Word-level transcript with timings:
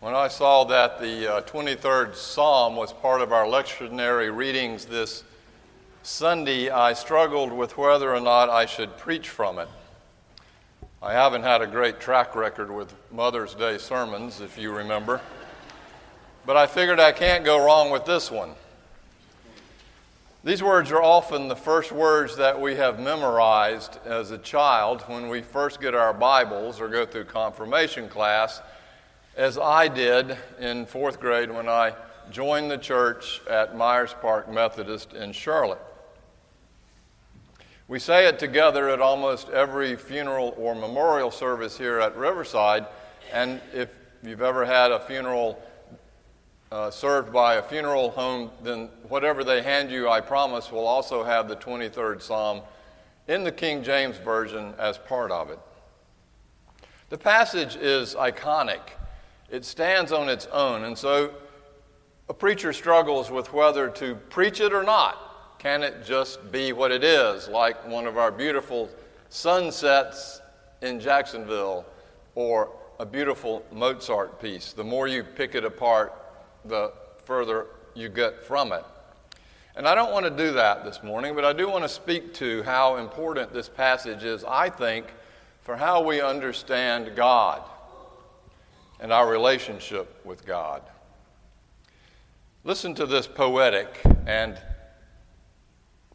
When 0.00 0.14
I 0.14 0.28
saw 0.28 0.64
that 0.64 0.98
the 0.98 1.30
uh, 1.30 1.42
23rd 1.42 2.14
Psalm 2.14 2.74
was 2.74 2.90
part 2.90 3.20
of 3.20 3.34
our 3.34 3.44
lectionary 3.44 4.34
readings 4.34 4.86
this 4.86 5.24
Sunday, 6.02 6.70
I 6.70 6.94
struggled 6.94 7.52
with 7.52 7.76
whether 7.76 8.14
or 8.14 8.20
not 8.20 8.48
I 8.48 8.64
should 8.64 8.96
preach 8.96 9.28
from 9.28 9.58
it. 9.58 9.68
I 11.02 11.12
haven't 11.12 11.42
had 11.42 11.60
a 11.60 11.66
great 11.66 12.00
track 12.00 12.34
record 12.34 12.70
with 12.70 12.94
Mother's 13.12 13.54
Day 13.54 13.76
sermons, 13.76 14.40
if 14.40 14.56
you 14.56 14.72
remember, 14.72 15.20
but 16.46 16.56
I 16.56 16.66
figured 16.66 16.98
I 16.98 17.12
can't 17.12 17.44
go 17.44 17.62
wrong 17.62 17.90
with 17.90 18.06
this 18.06 18.30
one. 18.30 18.52
These 20.44 20.62
words 20.62 20.90
are 20.92 21.02
often 21.02 21.48
the 21.48 21.56
first 21.56 21.92
words 21.92 22.38
that 22.38 22.58
we 22.58 22.74
have 22.76 22.98
memorized 22.98 23.98
as 24.06 24.30
a 24.30 24.38
child 24.38 25.02
when 25.08 25.28
we 25.28 25.42
first 25.42 25.78
get 25.78 25.94
our 25.94 26.14
Bibles 26.14 26.80
or 26.80 26.88
go 26.88 27.04
through 27.04 27.24
confirmation 27.24 28.08
class 28.08 28.62
as 29.36 29.58
I 29.58 29.88
did 29.88 30.36
in 30.58 30.86
fourth 30.86 31.20
grade 31.20 31.50
when 31.50 31.68
I 31.68 31.94
joined 32.30 32.70
the 32.70 32.78
church 32.78 33.40
at 33.48 33.76
Myers 33.76 34.14
Park 34.20 34.50
Methodist 34.50 35.12
in 35.12 35.32
Charlotte. 35.32 35.80
We 37.88 37.98
say 37.98 38.26
it 38.28 38.38
together 38.38 38.88
at 38.88 39.00
almost 39.00 39.48
every 39.48 39.96
funeral 39.96 40.54
or 40.56 40.74
memorial 40.74 41.30
service 41.30 41.76
here 41.76 41.98
at 42.00 42.16
Riverside, 42.16 42.86
and 43.32 43.60
if 43.74 43.88
you've 44.22 44.42
ever 44.42 44.64
had 44.64 44.92
a 44.92 45.00
funeral 45.00 45.60
uh, 46.70 46.90
served 46.90 47.32
by 47.32 47.56
a 47.56 47.62
funeral 47.62 48.10
home, 48.10 48.50
then 48.62 48.88
whatever 49.08 49.42
they 49.42 49.60
hand 49.62 49.90
you, 49.90 50.08
I 50.08 50.20
promise, 50.20 50.70
will 50.70 50.86
also 50.86 51.24
have 51.24 51.48
the 51.48 51.56
23rd 51.56 52.22
Psalm 52.22 52.62
in 53.26 53.42
the 53.42 53.50
King 53.50 53.82
James 53.82 54.18
Version 54.18 54.72
as 54.78 54.96
part 54.96 55.32
of 55.32 55.50
it. 55.50 55.58
The 57.08 57.18
passage 57.18 57.74
is 57.74 58.14
iconic 58.14 58.82
it 59.50 59.64
stands 59.64 60.12
on 60.12 60.28
its 60.28 60.46
own. 60.46 60.84
And 60.84 60.96
so 60.96 61.34
a 62.28 62.34
preacher 62.34 62.72
struggles 62.72 63.30
with 63.30 63.52
whether 63.52 63.88
to 63.88 64.14
preach 64.14 64.60
it 64.60 64.72
or 64.72 64.84
not. 64.84 65.58
Can 65.58 65.82
it 65.82 66.04
just 66.04 66.50
be 66.50 66.72
what 66.72 66.90
it 66.90 67.04
is, 67.04 67.48
like 67.48 67.86
one 67.86 68.06
of 68.06 68.16
our 68.16 68.30
beautiful 68.30 68.88
sunsets 69.28 70.40
in 70.80 71.00
Jacksonville 71.00 71.84
or 72.34 72.70
a 72.98 73.04
beautiful 73.04 73.64
Mozart 73.72 74.40
piece? 74.40 74.72
The 74.72 74.84
more 74.84 75.08
you 75.08 75.22
pick 75.22 75.54
it 75.54 75.64
apart, 75.64 76.14
the 76.64 76.92
further 77.24 77.66
you 77.94 78.08
get 78.08 78.42
from 78.44 78.72
it. 78.72 78.84
And 79.76 79.86
I 79.86 79.94
don't 79.94 80.12
want 80.12 80.24
to 80.24 80.30
do 80.30 80.52
that 80.52 80.84
this 80.84 81.02
morning, 81.02 81.34
but 81.34 81.44
I 81.44 81.52
do 81.52 81.68
want 81.68 81.84
to 81.84 81.88
speak 81.88 82.32
to 82.34 82.62
how 82.62 82.96
important 82.96 83.52
this 83.52 83.68
passage 83.68 84.24
is, 84.24 84.44
I 84.44 84.70
think, 84.70 85.06
for 85.62 85.76
how 85.76 86.02
we 86.02 86.20
understand 86.20 87.12
God 87.14 87.62
and 89.00 89.12
our 89.12 89.28
relationship 89.28 90.24
with 90.24 90.46
God. 90.46 90.82
Listen 92.64 92.94
to 92.94 93.06
this 93.06 93.26
poetic 93.26 93.98
and 94.26 94.60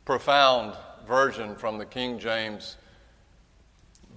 profound 0.06 0.76
version 1.08 1.56
from 1.56 1.78
the 1.78 1.86
King 1.86 2.20
James 2.20 2.78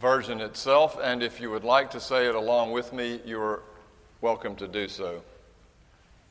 Version 0.01 0.41
itself, 0.41 0.97
and 1.03 1.25
if 1.25 1.41
you 1.41 1.51
would 1.51 1.65
like 1.65 1.91
to 1.91 1.99
say 1.99 2.29
it 2.29 2.37
along 2.37 2.71
with 2.71 2.93
me, 2.93 3.21
you 3.25 3.41
are 3.41 3.63
welcome 4.21 4.55
to 4.57 4.69
do 4.69 4.87
so. 4.87 5.23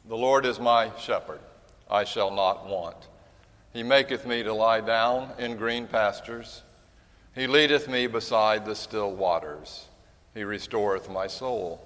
The 0.08 0.16
Lord 0.16 0.46
is 0.46 0.58
my 0.58 0.90
shepherd, 0.98 1.42
I 1.92 2.06
shall 2.06 2.32
not 2.32 2.68
want. 2.68 2.96
He 3.74 3.84
maketh 3.84 4.26
me 4.26 4.42
to 4.44 4.54
lie 4.54 4.80
down 4.80 5.32
in 5.38 5.58
green 5.58 5.86
pastures. 5.86 6.62
He 7.36 7.46
leadeth 7.46 7.90
me 7.90 8.08
beside 8.08 8.66
the 8.66 8.74
still 8.74 9.12
waters. 9.12 9.88
He 10.34 10.44
restoreth 10.44 11.10
my 11.10 11.28
soul. 11.28 11.86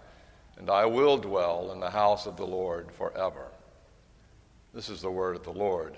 and 0.61 0.69
I 0.69 0.85
will 0.85 1.17
dwell 1.17 1.71
in 1.71 1.79
the 1.79 1.89
house 1.89 2.27
of 2.27 2.37
the 2.37 2.45
Lord 2.45 2.91
forever. 2.91 3.47
This 4.75 4.89
is 4.89 5.01
the 5.01 5.09
word 5.09 5.35
of 5.35 5.43
the 5.43 5.51
Lord. 5.51 5.97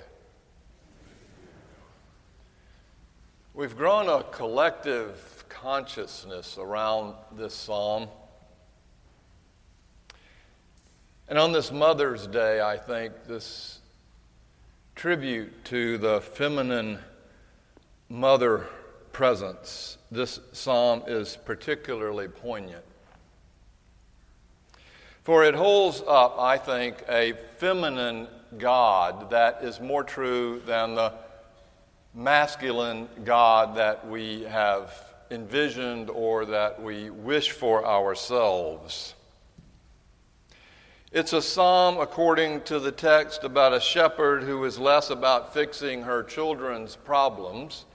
We've 3.54 3.76
grown 3.76 4.08
a 4.08 4.24
collective 4.24 5.44
consciousness 5.50 6.58
around 6.58 7.14
this 7.34 7.54
psalm. 7.54 8.08
And 11.28 11.38
on 11.38 11.52
this 11.52 11.70
Mother's 11.70 12.26
Day, 12.26 12.62
I 12.62 12.78
think 12.78 13.26
this 13.28 13.80
tribute 14.96 15.66
to 15.66 15.98
the 15.98 16.22
feminine 16.22 17.00
mother 18.08 18.66
presence, 19.12 19.98
this 20.10 20.40
psalm 20.54 21.04
is 21.06 21.38
particularly 21.44 22.30
poignant. 22.30 22.86
For 25.24 25.46
it 25.46 25.56
holds 25.56 26.04
up, 26.06 26.38
I 26.38 26.58
think, 26.58 27.04
a 27.08 27.34
feminine 27.58 28.28
God 28.58 29.30
that 29.30 29.64
is 29.64 29.80
more 29.80 30.04
true 30.04 30.62
than 30.66 30.96
the 30.96 31.14
masculine 32.14 33.08
God 33.24 33.78
that 33.78 34.06
we 34.08 34.44
have 34.44 34.94
envisioned 35.32 36.10
or 36.10 36.46
that 36.46 36.82
we 36.82 37.10
wish 37.10 37.52
for 37.52 37.86
ourselves. 37.86 39.16
It's 41.14 41.32
a 41.32 41.42
psalm, 41.42 42.00
according 42.00 42.62
to 42.64 42.80
the 42.80 42.92
text, 42.92 43.46
about 43.46 43.74
a 43.74 43.80
shepherd 43.80 44.44
who 44.44 44.66
is 44.66 44.78
less 44.78 45.10
about 45.10 45.54
fixing 45.54 46.02
her 46.02 46.24
children's 46.24 46.98
problems 46.98 47.86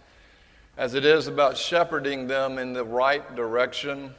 as 0.78 0.94
it 0.94 1.04
is 1.04 1.26
about 1.26 1.58
shepherding 1.58 2.26
them 2.26 2.56
in 2.56 2.72
the 2.72 2.84
right 2.84 3.34
direction, 3.36 4.14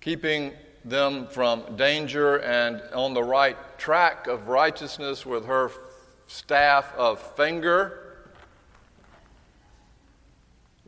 keeping 0.00 0.52
them 0.84 1.26
from 1.26 1.76
danger 1.76 2.36
and 2.36 2.80
on 2.94 3.14
the 3.14 3.22
right 3.22 3.56
track 3.78 4.26
of 4.26 4.48
righteousness 4.48 5.26
with 5.26 5.44
her 5.46 5.70
staff 6.26 6.92
of 6.96 7.20
finger, 7.36 8.16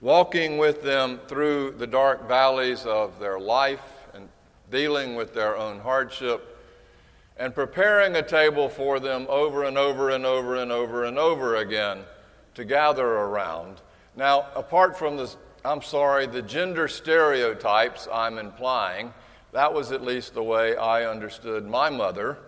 walking 0.00 0.58
with 0.58 0.82
them 0.82 1.20
through 1.28 1.72
the 1.72 1.86
dark 1.86 2.26
valleys 2.26 2.86
of 2.86 3.18
their 3.18 3.38
life 3.38 3.82
and 4.14 4.28
dealing 4.70 5.14
with 5.14 5.34
their 5.34 5.56
own 5.56 5.78
hardship, 5.80 6.48
and 7.38 7.54
preparing 7.54 8.14
a 8.16 8.22
table 8.22 8.68
for 8.68 9.00
them 9.00 9.26
over 9.28 9.64
and 9.64 9.76
over 9.76 10.10
and 10.10 10.24
over 10.24 10.56
and 10.56 10.70
over 10.70 11.04
and 11.04 11.18
over 11.18 11.56
again 11.56 12.02
to 12.54 12.64
gather 12.64 13.06
around. 13.06 13.80
Now, 14.16 14.46
apart 14.54 14.98
from 14.98 15.16
this, 15.16 15.36
I'm 15.64 15.82
sorry, 15.82 16.26
the 16.26 16.42
gender 16.42 16.88
stereotypes 16.88 18.08
I'm 18.12 18.38
implying, 18.38 19.14
that 19.52 19.72
was 19.72 19.92
at 19.92 20.02
least 20.02 20.34
the 20.34 20.42
way 20.42 20.76
I 20.76 21.04
understood 21.04 21.66
my 21.66 21.90
mother. 21.90 22.38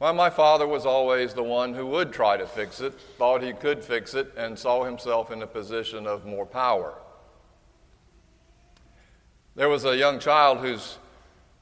Well, 0.00 0.14
my 0.14 0.30
father 0.30 0.66
was 0.66 0.86
always 0.86 1.34
the 1.34 1.42
one 1.42 1.74
who 1.74 1.86
would 1.86 2.12
try 2.12 2.36
to 2.36 2.46
fix 2.46 2.80
it, 2.80 2.94
thought 3.18 3.42
he 3.42 3.52
could 3.52 3.84
fix 3.84 4.14
it, 4.14 4.32
and 4.36 4.58
saw 4.58 4.84
himself 4.84 5.30
in 5.30 5.42
a 5.42 5.46
position 5.46 6.06
of 6.06 6.24
more 6.24 6.46
power. 6.46 6.94
There 9.56 9.68
was 9.68 9.84
a 9.84 9.96
young 9.96 10.20
child 10.20 10.58
whose, 10.58 10.98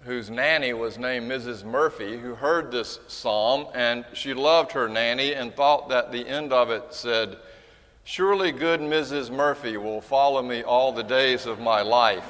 whose 0.01 0.29
nanny 0.29 0.75
was 0.75 0.99
named 0.99 1.31
Mrs. 1.31 1.65
Murphy 1.65 2.19
who 2.19 2.35
heard 2.35 2.71
this 2.71 3.01
psalm, 3.09 3.69
and 3.73 4.05
she 4.13 4.35
loved 4.35 4.73
her 4.73 4.87
nanny 4.87 5.33
and 5.33 5.57
thought 5.57 5.89
that 5.89 6.13
the 6.13 6.29
end 6.29 6.53
of 6.53 6.71
it 6.71 6.93
said, 6.93 7.39
Surely 8.05 8.53
good 8.53 8.81
Mrs. 8.81 9.31
Murphy 9.31 9.79
will 9.79 10.03
follow 10.03 10.43
me 10.43 10.63
all 10.63 10.93
the 10.93 11.03
days 11.03 11.47
of 11.47 11.59
my 11.59 11.81
life, 11.81 12.29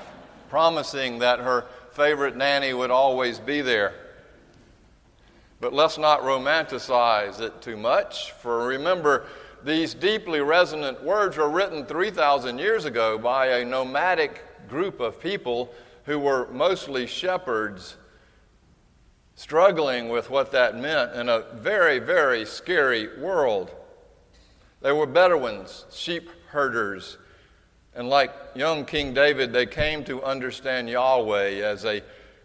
promising 0.49 1.19
that 1.19 1.41
her 1.41 1.67
favorite 1.96 2.37
nanny 2.37 2.75
would 2.75 2.90
always 2.90 3.40
be 3.40 3.62
there. 3.62 3.94
But 5.60 5.72
let's 5.72 5.96
not 5.96 6.20
romanticize 6.20 7.40
it 7.40 7.62
too 7.62 7.78
much, 7.78 8.32
for 8.32 8.66
remember, 8.66 9.25
these 9.64 9.94
deeply 9.94 10.40
resonant 10.40 11.02
words 11.02 11.38
were 11.38 11.48
written 11.48 11.87
3,000 11.87 12.58
years 12.58 12.84
ago 12.84 13.16
by 13.16 13.46
a 13.46 13.64
nomadic 13.64 14.44
group 14.69 15.00
of 15.00 15.19
people 15.19 15.72
who 16.04 16.19
were 16.19 16.46
mostly 16.52 17.06
shepherds, 17.06 17.96
struggling 19.34 20.10
with 20.10 20.28
what 20.28 20.52
that 20.52 20.76
meant 20.76 21.14
in 21.14 21.31
a 21.31 21.46
very, 21.54 21.98
very 21.98 22.44
scary 22.44 23.19
world. 23.19 23.70
They 24.82 24.93
were 24.93 25.06
Bedouins, 25.06 25.87
sheep 25.90 26.28
herders, 26.48 27.16
and 27.96 28.10
like 28.10 28.31
young 28.54 28.84
King 28.84 29.14
David, 29.14 29.52
they 29.52 29.64
came 29.64 30.04
to 30.04 30.22
understand 30.22 30.88
Yahweh 30.88 31.62
as 31.64 31.87
a 31.87 32.02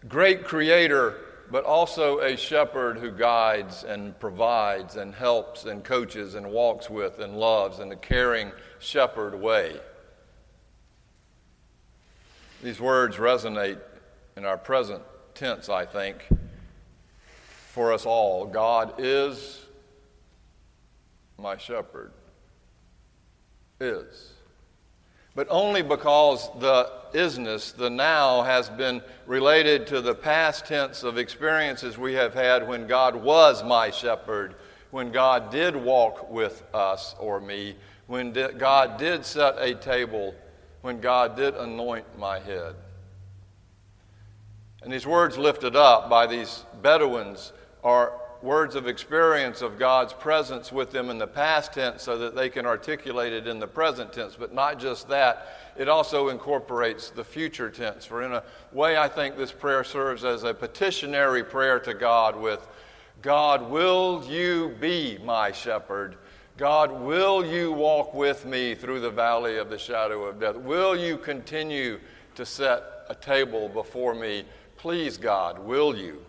great 0.07 0.45
creator, 0.45 1.15
but 1.51 1.65
also 1.65 2.19
a 2.19 2.37
shepherd 2.37 2.97
who 2.97 3.11
guides 3.11 3.83
and 3.83 4.17
provides 4.17 4.95
and 4.95 5.13
helps 5.13 5.65
and 5.65 5.83
coaches 5.83 6.35
and 6.35 6.49
walks 6.49 6.89
with 6.89 7.19
and 7.19 7.35
loves 7.35 7.79
in 7.79 7.91
a 7.91 7.97
caring 7.97 8.53
shepherd 8.79 9.35
way. 9.35 9.77
These 12.63 12.79
words 12.79 13.17
resonate 13.17 13.79
in 14.37 14.45
our 14.45 14.57
present 14.57 15.03
tense, 15.33 15.67
I 15.67 15.85
think, 15.85 16.25
for 17.73 17.91
us 17.91 18.05
all. 18.05 18.45
God 18.45 18.93
is 18.99 19.65
my 21.37 21.57
shepherd. 21.57 22.13
Is. 23.81 24.31
But 25.33 25.47
only 25.49 25.81
because 25.81 26.49
the 26.59 26.91
isness, 27.13 27.75
the 27.75 27.89
now, 27.89 28.43
has 28.43 28.69
been 28.69 29.01
related 29.25 29.87
to 29.87 30.01
the 30.01 30.13
past 30.13 30.65
tense 30.65 31.03
of 31.03 31.17
experiences 31.17 31.97
we 31.97 32.13
have 32.13 32.33
had 32.33 32.67
when 32.67 32.87
God 32.87 33.15
was 33.15 33.63
my 33.63 33.91
shepherd, 33.91 34.55
when 34.91 35.11
God 35.11 35.51
did 35.51 35.75
walk 35.75 36.29
with 36.29 36.63
us 36.73 37.15
or 37.17 37.39
me, 37.39 37.75
when 38.07 38.33
God 38.57 38.97
did 38.97 39.25
set 39.25 39.55
a 39.57 39.73
table, 39.73 40.35
when 40.81 40.99
God 40.99 41.37
did 41.37 41.55
anoint 41.55 42.19
my 42.19 42.39
head. 42.39 42.75
And 44.83 44.91
these 44.91 45.05
words 45.05 45.37
lifted 45.37 45.75
up 45.75 46.09
by 46.09 46.27
these 46.27 46.65
Bedouins 46.81 47.53
are 47.83 48.13
words 48.41 48.75
of 48.75 48.87
experience 48.87 49.61
of 49.61 49.77
God's 49.77 50.13
presence 50.13 50.71
with 50.71 50.91
them 50.91 51.09
in 51.09 51.17
the 51.17 51.27
past 51.27 51.73
tense 51.73 52.03
so 52.03 52.17
that 52.17 52.35
they 52.35 52.49
can 52.49 52.65
articulate 52.65 53.33
it 53.33 53.47
in 53.47 53.59
the 53.59 53.67
present 53.67 54.11
tense. 54.13 54.35
But 54.35 54.53
not 54.53 54.79
just 54.79 55.07
that, 55.09 55.59
it 55.77 55.87
also 55.87 56.29
incorporates 56.29 57.09
the 57.09 57.23
future 57.23 57.69
tense. 57.69 58.05
For 58.05 58.23
in 58.23 58.33
a 58.33 58.43
way, 58.71 58.97
I 58.97 59.07
think 59.07 59.37
this 59.37 59.51
prayer 59.51 59.83
serves 59.83 60.23
as 60.23 60.43
a 60.43 60.53
petitionary 60.53 61.43
prayer 61.43 61.79
to 61.81 61.93
God 61.93 62.39
with 62.39 62.67
God, 63.21 63.69
will 63.69 64.25
you 64.27 64.75
be 64.79 65.19
my 65.23 65.51
shepherd? 65.51 66.15
God, 66.57 66.91
will 66.91 67.45
you 67.45 67.71
walk 67.71 68.13
with 68.13 68.45
me 68.45 68.73
through 68.73 68.99
the 68.99 69.11
valley 69.11 69.57
of 69.57 69.69
the 69.69 69.77
shadow 69.77 70.25
of 70.25 70.39
death? 70.39 70.55
Will 70.55 70.95
you 70.95 71.17
continue 71.17 71.99
to 72.35 72.45
set 72.45 72.83
a 73.09 73.15
table 73.15 73.69
before 73.69 74.15
me? 74.15 74.43
Please, 74.77 75.17
God, 75.17 75.59
will 75.59 75.95
you? 75.95 76.25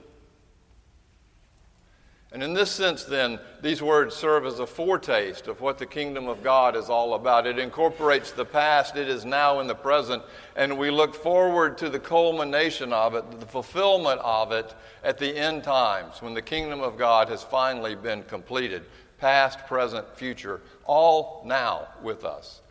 And 2.32 2.42
in 2.42 2.54
this 2.54 2.70
sense, 2.70 3.04
then, 3.04 3.38
these 3.60 3.82
words 3.82 4.16
serve 4.16 4.46
as 4.46 4.58
a 4.58 4.66
foretaste 4.66 5.48
of 5.48 5.60
what 5.60 5.76
the 5.76 5.84
kingdom 5.84 6.28
of 6.28 6.42
God 6.42 6.76
is 6.76 6.88
all 6.88 7.12
about. 7.12 7.46
It 7.46 7.58
incorporates 7.58 8.30
the 8.30 8.44
past, 8.44 8.96
it 8.96 9.06
is 9.06 9.26
now 9.26 9.60
in 9.60 9.66
the 9.66 9.74
present, 9.74 10.22
and 10.56 10.78
we 10.78 10.90
look 10.90 11.14
forward 11.14 11.76
to 11.78 11.90
the 11.90 12.00
culmination 12.00 12.90
of 12.90 13.14
it, 13.14 13.38
the 13.38 13.44
fulfillment 13.44 14.18
of 14.20 14.50
it 14.50 14.74
at 15.04 15.18
the 15.18 15.36
end 15.36 15.62
times 15.62 16.22
when 16.22 16.32
the 16.32 16.40
kingdom 16.40 16.80
of 16.80 16.96
God 16.96 17.28
has 17.28 17.42
finally 17.42 17.94
been 17.94 18.22
completed. 18.22 18.84
Past, 19.18 19.66
present, 19.66 20.16
future, 20.16 20.62
all 20.84 21.42
now 21.44 21.86
with 22.02 22.24
us. 22.24 22.62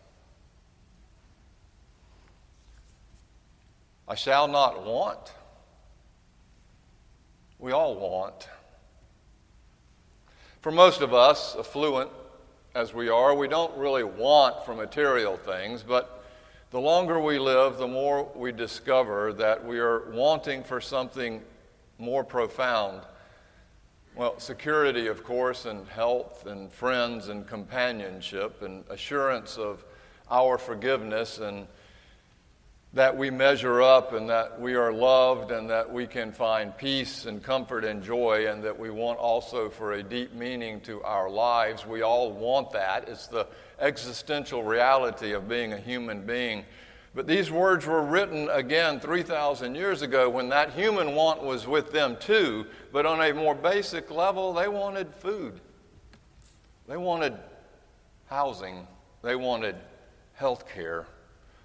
I 4.07 4.15
shall 4.15 4.47
not 4.47 4.85
want. 4.85 5.33
We 7.59 7.71
all 7.71 7.95
want. 7.95 8.49
For 10.61 10.71
most 10.71 11.01
of 11.01 11.11
us, 11.11 11.55
affluent 11.57 12.11
as 12.75 12.93
we 12.93 13.09
are, 13.09 13.33
we 13.33 13.47
don't 13.47 13.75
really 13.75 14.03
want 14.03 14.63
for 14.63 14.75
material 14.75 15.35
things, 15.35 15.81
but 15.81 16.23
the 16.69 16.79
longer 16.79 17.19
we 17.19 17.39
live, 17.39 17.79
the 17.79 17.87
more 17.87 18.29
we 18.35 18.51
discover 18.51 19.33
that 19.33 19.65
we 19.65 19.79
are 19.79 20.11
wanting 20.11 20.63
for 20.63 20.79
something 20.79 21.41
more 21.97 22.23
profound. 22.23 23.01
Well, 24.15 24.39
security, 24.39 25.07
of 25.07 25.23
course, 25.23 25.65
and 25.65 25.87
health, 25.87 26.45
and 26.45 26.71
friends, 26.71 27.29
and 27.29 27.47
companionship, 27.47 28.61
and 28.61 28.83
assurance 28.91 29.57
of 29.57 29.83
our 30.29 30.59
forgiveness 30.59 31.39
and 31.39 31.65
that 32.93 33.15
we 33.15 33.29
measure 33.29 33.81
up 33.81 34.11
and 34.11 34.29
that 34.29 34.59
we 34.59 34.75
are 34.75 34.91
loved 34.91 35.51
and 35.51 35.69
that 35.69 35.89
we 35.89 36.05
can 36.05 36.31
find 36.31 36.77
peace 36.77 37.25
and 37.25 37.41
comfort 37.41 37.85
and 37.85 38.03
joy 38.03 38.47
and 38.47 38.61
that 38.63 38.77
we 38.77 38.89
want 38.89 39.17
also 39.17 39.69
for 39.69 39.93
a 39.93 40.03
deep 40.03 40.33
meaning 40.33 40.81
to 40.81 41.01
our 41.03 41.29
lives. 41.29 41.85
We 41.85 42.01
all 42.01 42.33
want 42.33 42.71
that. 42.71 43.07
It's 43.07 43.27
the 43.27 43.47
existential 43.79 44.63
reality 44.63 45.31
of 45.31 45.47
being 45.47 45.71
a 45.71 45.77
human 45.77 46.25
being. 46.25 46.65
But 47.15 47.27
these 47.27 47.49
words 47.49 47.85
were 47.85 48.03
written 48.03 48.49
again 48.49 48.99
3,000 48.99 49.73
years 49.75 50.01
ago 50.01 50.29
when 50.29 50.49
that 50.49 50.71
human 50.71 51.15
want 51.15 51.43
was 51.43 51.67
with 51.67 51.93
them 51.93 52.17
too, 52.19 52.65
but 52.91 53.05
on 53.05 53.21
a 53.21 53.33
more 53.33 53.55
basic 53.55 54.11
level, 54.11 54.51
they 54.51 54.67
wanted 54.67 55.13
food. 55.15 55.61
They 56.87 56.97
wanted 56.97 57.37
housing. 58.25 58.85
They 59.21 59.35
wanted 59.35 59.75
health 60.33 60.67
care 60.67 61.05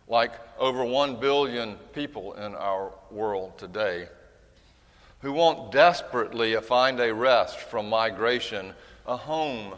like 0.08 0.32
over 0.58 0.85
1 0.85 1.17
billion 1.17 1.76
people 1.93 2.35
in 2.35 2.55
our 2.55 2.93
world 3.11 3.58
today, 3.58 4.08
who 5.20 5.32
want 5.32 5.73
desperately 5.73 6.53
to 6.53 6.61
find 6.61 7.00
a 7.00 7.12
rest 7.12 7.58
from 7.58 7.88
migration, 7.88 8.73
a 9.06 9.17
home 9.17 9.75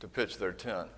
to 0.00 0.08
pitch 0.08 0.38
their 0.38 0.52
tent. 0.52 0.88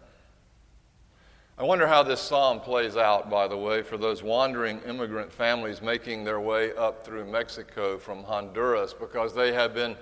I 1.56 1.62
wonder 1.62 1.86
how 1.86 2.02
this 2.02 2.20
psalm 2.20 2.58
plays 2.60 2.96
out, 2.96 3.30
by 3.30 3.46
the 3.46 3.56
way, 3.56 3.82
for 3.82 3.96
those 3.96 4.24
wandering 4.24 4.80
immigrant 4.88 5.32
families 5.32 5.80
making 5.80 6.24
their 6.24 6.40
way 6.40 6.74
up 6.74 7.04
through 7.04 7.26
Mexico 7.26 7.96
from 7.96 8.24
Honduras 8.24 8.92
because 8.92 9.34
they 9.34 9.52
have 9.52 9.72
been 9.72 9.94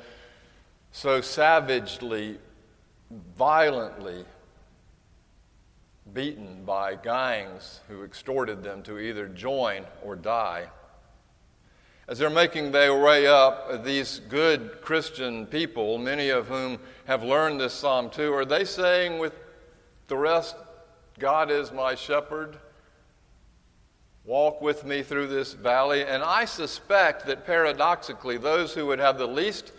so 0.93 1.21
savagely, 1.21 2.39
violently 3.37 4.25
beaten 6.13 6.65
by 6.65 6.95
gangs 6.95 7.81
who 7.89 8.05
extorted 8.05 8.63
them 8.63 8.83
to 8.83 8.99
either 8.99 9.29
join 9.29 9.85
or 10.03 10.17
die. 10.17 10.67
As 12.09 12.19
they're 12.19 12.31
making 12.31 12.73
their 12.73 12.99
way 12.99 13.27
up, 13.27 13.85
these 13.85 14.21
good 14.29 14.83
Christian 14.83 15.47
people, 15.47 15.99
many 15.99 16.31
of 16.31 16.49
whom 16.49 16.79
have 17.07 17.23
learned 17.23 17.61
this 17.61 17.73
psalm 17.73 18.11
too, 18.11 18.35
are 18.35 18.45
they 18.45 18.65
saying 18.65 19.19
with 19.19 19.33
the 20.09 20.17
rest, 20.17 20.57
God 21.19 21.51
is 21.51 21.73
my 21.73 21.95
shepherd? 21.95 22.59
Walk 24.25 24.61
with 24.61 24.85
me 24.85 25.03
through 25.03 25.29
this 25.29 25.53
valley. 25.53 26.05
And 26.05 26.23
I 26.23 26.45
suspect 26.45 27.27
that 27.27 27.47
paradoxically, 27.47 28.37
those 28.37 28.75
who 28.75 28.87
would 28.87 28.99
have 28.99 29.17
the 29.17 29.27
least 29.27 29.73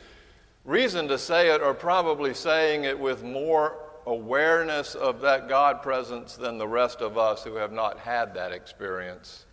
reason 0.65 1.07
to 1.09 1.17
say 1.17 1.53
it 1.53 1.61
are 1.61 1.73
probably 1.73 2.33
saying 2.33 2.85
it 2.85 2.97
with 2.97 3.23
more 3.23 3.77
awareness 4.05 4.95
of 4.95 5.21
that 5.21 5.47
God 5.47 5.81
presence 5.81 6.35
than 6.35 6.57
the 6.57 6.67
rest 6.67 7.01
of 7.01 7.17
us 7.17 7.43
who 7.43 7.55
have 7.55 7.71
not 7.71 7.99
had 7.99 8.33
that 8.33 8.51
experience. 8.51 9.45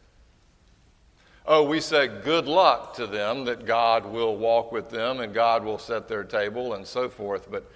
Oh, 1.46 1.64
we 1.64 1.80
say 1.80 2.06
good 2.06 2.46
luck 2.46 2.94
to 2.94 3.06
them 3.06 3.44
that 3.46 3.66
God 3.66 4.04
will 4.04 4.36
walk 4.36 4.72
with 4.72 4.90
them 4.90 5.20
and 5.20 5.32
God 5.32 5.64
will 5.64 5.78
set 5.78 6.06
their 6.06 6.24
table 6.24 6.74
and 6.74 6.86
so 6.86 7.08
forth, 7.08 7.50
but 7.50 7.70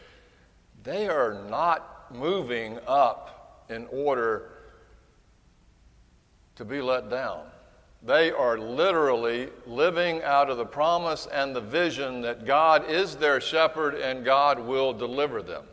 they 0.82 1.08
are 1.08 1.42
not 1.48 2.14
moving 2.14 2.78
up 2.86 3.64
in 3.70 3.86
order 3.90 4.50
to 6.56 6.64
be 6.64 6.80
let 6.80 7.10
down. 7.10 7.46
They 8.02 8.30
are 8.30 8.58
literally 8.58 9.48
living 9.66 10.22
out 10.22 10.50
of 10.50 10.58
the 10.58 10.66
promise 10.66 11.26
and 11.26 11.56
the 11.56 11.60
vision 11.60 12.20
that 12.20 12.44
God 12.44 12.90
is 12.90 13.16
their 13.16 13.40
shepherd 13.40 13.94
and 13.94 14.24
God 14.24 14.58
will 14.58 14.92
deliver 14.92 15.40
them. 15.40 15.64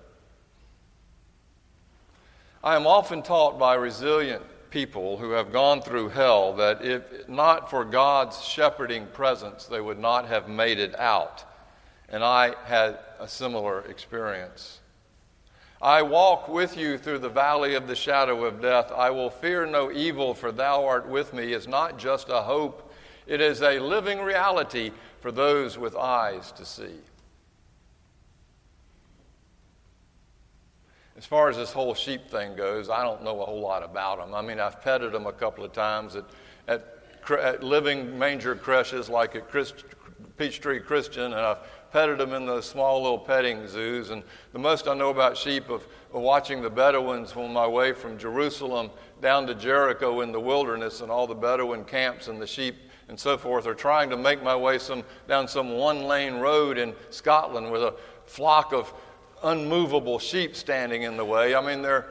I 2.63 2.75
am 2.75 2.85
often 2.85 3.23
taught 3.23 3.57
by 3.57 3.73
resilient 3.73 4.43
people 4.69 5.17
who 5.17 5.31
have 5.31 5.51
gone 5.51 5.81
through 5.81 6.09
hell 6.09 6.53
that 6.53 6.83
if 6.85 7.27
not 7.27 7.69
for 7.69 7.83
God's 7.83 8.41
shepherding 8.43 9.07
presence, 9.07 9.65
they 9.65 9.81
would 9.81 9.97
not 9.97 10.27
have 10.27 10.47
made 10.47 10.77
it 10.77 10.97
out. 10.99 11.43
And 12.07 12.23
I 12.23 12.53
had 12.65 12.99
a 13.19 13.27
similar 13.27 13.81
experience. 13.81 14.79
I 15.81 16.03
walk 16.03 16.47
with 16.47 16.77
you 16.77 16.99
through 16.99 17.19
the 17.19 17.29
valley 17.29 17.73
of 17.73 17.87
the 17.87 17.95
shadow 17.95 18.45
of 18.45 18.61
death. 18.61 18.91
I 18.91 19.09
will 19.09 19.31
fear 19.31 19.65
no 19.65 19.91
evil, 19.91 20.35
for 20.35 20.51
thou 20.51 20.85
art 20.85 21.07
with 21.07 21.33
me 21.33 21.53
is 21.53 21.67
not 21.67 21.97
just 21.97 22.29
a 22.29 22.43
hope, 22.43 22.93
it 23.25 23.41
is 23.41 23.63
a 23.63 23.79
living 23.79 24.19
reality 24.19 24.91
for 25.19 25.31
those 25.31 25.79
with 25.79 25.95
eyes 25.95 26.51
to 26.51 26.65
see. 26.65 26.93
As 31.21 31.27
far 31.27 31.49
as 31.49 31.55
this 31.55 31.71
whole 31.71 31.93
sheep 31.93 32.31
thing 32.31 32.55
goes, 32.55 32.89
I 32.89 33.03
don't 33.03 33.23
know 33.23 33.43
a 33.43 33.45
whole 33.45 33.61
lot 33.61 33.83
about 33.83 34.17
them. 34.17 34.33
I 34.33 34.41
mean, 34.41 34.59
I've 34.59 34.81
petted 34.81 35.11
them 35.11 35.27
a 35.27 35.31
couple 35.31 35.63
of 35.63 35.71
times 35.71 36.15
at, 36.15 36.25
at, 36.67 36.97
at 37.39 37.63
living 37.63 38.17
manger 38.17 38.55
creches 38.55 39.07
like 39.07 39.35
at 39.35 39.47
Christ, 39.47 39.85
Peachtree 40.37 40.79
Christian, 40.79 41.25
and 41.25 41.35
I've 41.35 41.59
petted 41.91 42.17
them 42.17 42.33
in 42.33 42.47
those 42.47 42.65
small 42.65 43.03
little 43.03 43.19
petting 43.19 43.67
zoos. 43.67 44.09
And 44.09 44.23
the 44.51 44.57
most 44.57 44.87
I 44.87 44.95
know 44.95 45.11
about 45.11 45.37
sheep 45.37 45.69
of, 45.69 45.85
of 46.11 46.23
watching 46.23 46.63
the 46.63 46.71
Bedouins 46.71 47.33
on 47.33 47.53
my 47.53 47.67
way 47.67 47.93
from 47.93 48.17
Jerusalem 48.17 48.89
down 49.21 49.45
to 49.45 49.53
Jericho 49.53 50.21
in 50.21 50.31
the 50.31 50.39
wilderness 50.39 51.01
and 51.01 51.11
all 51.11 51.27
the 51.27 51.35
Bedouin 51.35 51.85
camps 51.85 52.29
and 52.29 52.41
the 52.41 52.47
sheep 52.47 52.77
and 53.09 53.19
so 53.19 53.37
forth, 53.37 53.67
or 53.67 53.75
trying 53.75 54.09
to 54.09 54.17
make 54.17 54.41
my 54.41 54.55
way 54.55 54.79
some, 54.79 55.03
down 55.27 55.47
some 55.47 55.73
one 55.73 56.05
lane 56.05 56.37
road 56.37 56.79
in 56.79 56.95
Scotland 57.11 57.71
with 57.71 57.83
a 57.83 57.93
flock 58.25 58.73
of 58.73 58.91
unmovable 59.43 60.19
sheep 60.19 60.55
standing 60.55 61.03
in 61.03 61.17
the 61.17 61.25
way. 61.25 61.55
I 61.55 61.61
mean, 61.65 61.81
they're, 61.81 62.07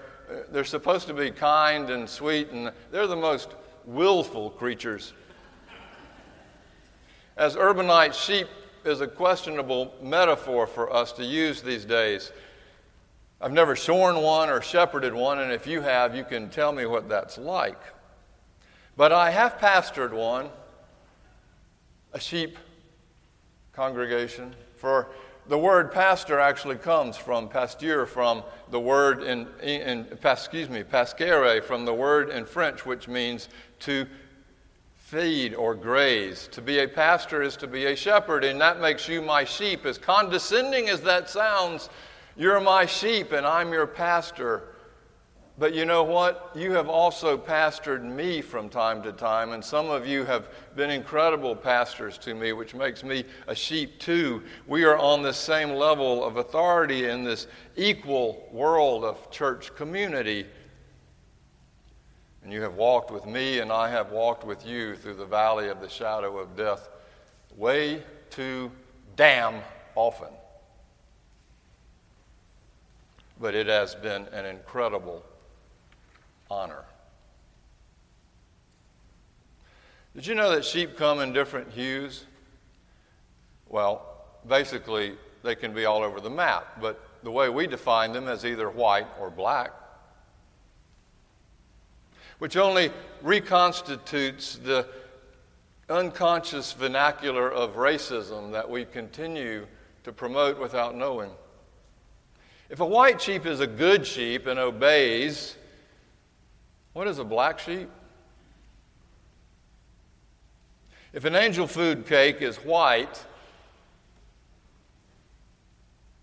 they're 0.50 0.64
supposed 0.64 1.06
to 1.08 1.14
be 1.14 1.30
kind 1.30 1.90
and 1.90 2.08
sweet, 2.08 2.50
and 2.50 2.72
they're 2.90 3.06
the 3.06 3.16
most 3.16 3.50
willful 3.84 4.50
creatures. 4.50 5.12
As 7.37 7.56
urbanite, 7.56 8.14
sheep 8.14 8.49
is 8.84 9.00
a 9.00 9.06
questionable 9.06 9.94
metaphor 10.02 10.66
for 10.66 10.92
us 10.92 11.12
to 11.12 11.25
use 11.25 11.62
these 11.62 11.84
days. 11.84 12.32
I've 13.40 13.52
never 13.52 13.75
shorn 13.75 14.16
one 14.16 14.50
or 14.50 14.60
shepherded 14.60 15.14
one, 15.14 15.38
and 15.38 15.50
if 15.50 15.66
you 15.66 15.80
have, 15.80 16.14
you 16.14 16.25
can 16.25 16.50
tell 16.50 16.72
me 16.72 16.84
what 16.84 17.08
that's 17.08 17.38
like. 17.38 17.80
But 18.96 19.12
I 19.12 19.30
have 19.30 19.58
pastored 19.58 20.12
one, 20.12 20.50
a 22.12 22.20
sheep 22.20 22.58
congregation. 23.72 24.54
For 24.76 25.08
the 25.49 25.59
word 25.59 25.90
pastor 25.92 26.38
actually 26.38 26.76
comes 26.76 27.16
from 27.16 27.49
pasteur, 27.49 28.06
from 28.06 28.42
the 28.70 28.80
word 28.80 29.23
in, 29.23 29.47
in 29.62 30.06
excuse 30.25 30.68
me, 30.68 30.82
pascere, 30.82 31.62
from 31.62 31.85
the 31.85 31.94
word 31.94 32.30
in 32.30 32.44
French, 32.44 32.87
which 32.87 33.09
means 33.09 33.49
to 33.80 34.06
feed 34.97 35.54
or 35.54 35.75
graze. 35.75 36.49
To 36.52 36.62
be 36.62 36.78
a 36.78 36.88
pastor 36.88 37.42
is 37.42 37.56
to 37.56 37.66
be 37.66 37.87
a 37.87 37.97
shepherd, 37.97 38.44
and 38.44 38.61
that 38.61 38.80
makes 38.80 39.09
you 39.09 39.20
my 39.20 39.44
sheep. 39.44 39.85
As 39.85 39.99
condescending 39.99 40.88
as 40.88 41.00
that 41.00 41.28
sounds, 41.28 41.90
you're 42.37 42.61
my 42.61 42.87
sheep 42.87 43.32
and 43.32 43.44
I'm 43.44 43.73
your 43.73 43.87
pastor. 43.87 44.69
But 45.61 45.75
you 45.75 45.85
know 45.85 46.02
what? 46.02 46.52
You 46.55 46.73
have 46.73 46.88
also 46.88 47.37
pastored 47.37 48.02
me 48.02 48.40
from 48.40 48.71
time 48.71 49.02
to 49.02 49.12
time, 49.12 49.52
and 49.52 49.62
some 49.62 49.90
of 49.90 50.07
you 50.07 50.25
have 50.25 50.49
been 50.75 50.88
incredible 50.88 51.55
pastors 51.55 52.17
to 52.21 52.33
me, 52.33 52.55
which 52.55 52.75
makes 52.75 53.05
me 53.05 53.26
a 53.47 53.55
sheep 53.55 53.99
too. 53.99 54.43
We 54.67 54.85
are 54.85 54.97
on 54.97 55.21
the 55.21 55.35
same 55.35 55.73
level 55.73 56.25
of 56.25 56.38
authority 56.38 57.11
in 57.11 57.25
this 57.25 57.47
equal 57.76 58.49
world 58.50 59.05
of 59.05 59.31
church 59.31 59.75
community. 59.75 60.47
And 62.43 62.50
you 62.50 62.62
have 62.62 62.76
walked 62.76 63.11
with 63.11 63.26
me, 63.26 63.59
and 63.59 63.71
I 63.71 63.90
have 63.90 64.12
walked 64.12 64.45
with 64.47 64.67
you 64.67 64.97
through 64.97 65.17
the 65.17 65.26
valley 65.26 65.69
of 65.69 65.83
the 65.83 65.90
shadow 65.90 66.38
of 66.38 66.57
death 66.57 66.88
way 67.55 68.02
too 68.31 68.71
damn 69.14 69.61
often. 69.95 70.33
But 73.38 73.55
it 73.55 73.67
has 73.67 73.95
been 73.95 74.25
an 74.33 74.47
incredible 74.47 75.23
honor. 76.50 76.85
Did 80.14 80.26
you 80.26 80.35
know 80.35 80.50
that 80.50 80.64
sheep 80.64 80.97
come 80.97 81.21
in 81.21 81.33
different 81.33 81.71
hues? 81.71 82.26
Well, 83.69 84.04
basically, 84.49 85.16
they 85.42 85.54
can 85.54 85.73
be 85.73 85.85
all 85.85 86.02
over 86.02 86.21
the 86.21 86.30
map, 86.30 86.80
but 86.80 87.00
the 87.23 87.30
way 87.30 87.49
we 87.49 87.66
define 87.66 88.12
them 88.12 88.26
is 88.28 88.45
either 88.45 88.69
white 88.69 89.07
or 89.21 89.30
black 89.30 89.73
which 92.40 92.57
only 92.57 92.90
reconstitutes 93.23 94.57
the 94.57 94.87
unconscious 95.90 96.73
vernacular 96.73 97.52
of 97.52 97.76
racism 97.76 98.50
that 98.52 98.69
we 98.69 98.85
continue 98.85 99.66
to 100.02 100.11
promote 100.11 100.59
without 100.59 100.97
knowing. 100.97 101.30
If 102.71 102.80
a 102.80 102.87
white 102.87 103.21
sheep 103.21 103.45
is 103.45 103.61
a 103.61 103.66
good 103.66 104.07
sheep 104.07 104.47
and 104.47 104.59
obeys, 104.59 105.57
what 106.92 107.06
is 107.06 107.18
a 107.18 107.25
black 107.25 107.59
sheep? 107.59 107.88
If 111.12 111.25
an 111.25 111.35
angel 111.35 111.66
food 111.66 112.06
cake 112.06 112.40
is 112.40 112.56
white, 112.59 113.25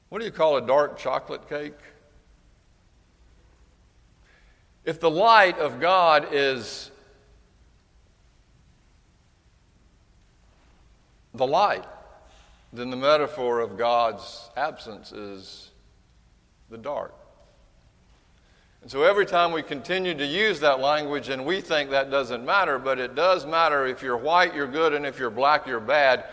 what 0.09 0.19
do 0.19 0.25
you 0.25 0.31
call 0.31 0.57
a 0.57 0.65
dark 0.65 0.97
chocolate 0.97 1.49
cake? 1.49 1.77
If 4.85 5.01
the 5.01 5.09
light 5.09 5.57
of 5.59 5.81
God 5.81 6.29
is 6.31 6.91
the 11.33 11.45
light, 11.45 11.85
then 12.71 12.89
the 12.89 12.95
metaphor 12.95 13.59
of 13.59 13.77
God's 13.77 14.49
absence 14.55 15.11
is 15.11 15.71
the 16.69 16.77
dark. 16.77 17.13
And 18.81 18.91
so 18.91 19.03
every 19.03 19.25
time 19.25 19.51
we 19.51 19.63
continue 19.63 20.13
to 20.13 20.25
use 20.25 20.59
that 20.61 20.79
language, 20.79 21.29
and 21.29 21.45
we 21.45 21.61
think 21.61 21.89
that 21.89 22.09
doesn't 22.09 22.45
matter, 22.45 22.79
but 22.79 22.99
it 22.99 23.15
does 23.15 23.45
matter. 23.45 23.85
If 23.85 24.01
you're 24.01 24.17
white, 24.17 24.55
you're 24.55 24.67
good, 24.67 24.93
and 24.93 25.05
if 25.05 25.19
you're 25.19 25.29
black, 25.29 25.67
you're 25.67 25.79
bad. 25.79 26.25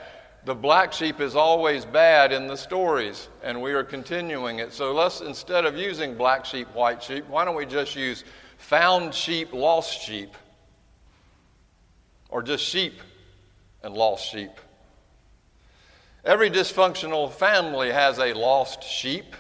The 0.44 0.54
black 0.54 0.92
sheep 0.92 1.20
is 1.20 1.36
always 1.36 1.84
bad 1.84 2.30
in 2.30 2.46
the 2.46 2.56
stories, 2.56 3.28
and 3.42 3.62
we 3.62 3.72
are 3.72 3.82
continuing 3.82 4.58
it. 4.58 4.72
So 4.72 4.92
let's, 4.92 5.20
instead 5.22 5.64
of 5.64 5.76
using 5.76 6.16
black 6.16 6.44
sheep, 6.44 6.68
white 6.74 7.02
sheep, 7.02 7.26
why 7.28 7.44
don't 7.44 7.56
we 7.56 7.66
just 7.66 7.96
use 7.96 8.24
found 8.58 9.14
sheep, 9.14 9.52
lost 9.52 10.02
sheep, 10.02 10.34
or 12.28 12.42
just 12.42 12.64
sheep 12.64 13.00
and 13.82 13.94
lost 13.94 14.30
sheep. 14.30 14.50
Every 16.24 16.50
dysfunctional 16.50 17.32
family 17.32 17.90
has 17.90 18.18
a 18.18 18.32
lost 18.32 18.82
sheep. 18.82 19.34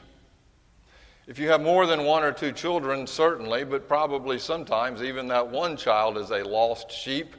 If 1.26 1.38
you 1.38 1.48
have 1.48 1.62
more 1.62 1.86
than 1.86 2.04
one 2.04 2.22
or 2.22 2.32
two 2.32 2.52
children, 2.52 3.06
certainly, 3.06 3.64
but 3.64 3.88
probably 3.88 4.38
sometimes 4.38 5.02
even 5.02 5.26
that 5.28 5.48
one 5.48 5.74
child 5.74 6.18
is 6.18 6.30
a 6.30 6.42
lost 6.42 6.92
sheep. 6.92 7.34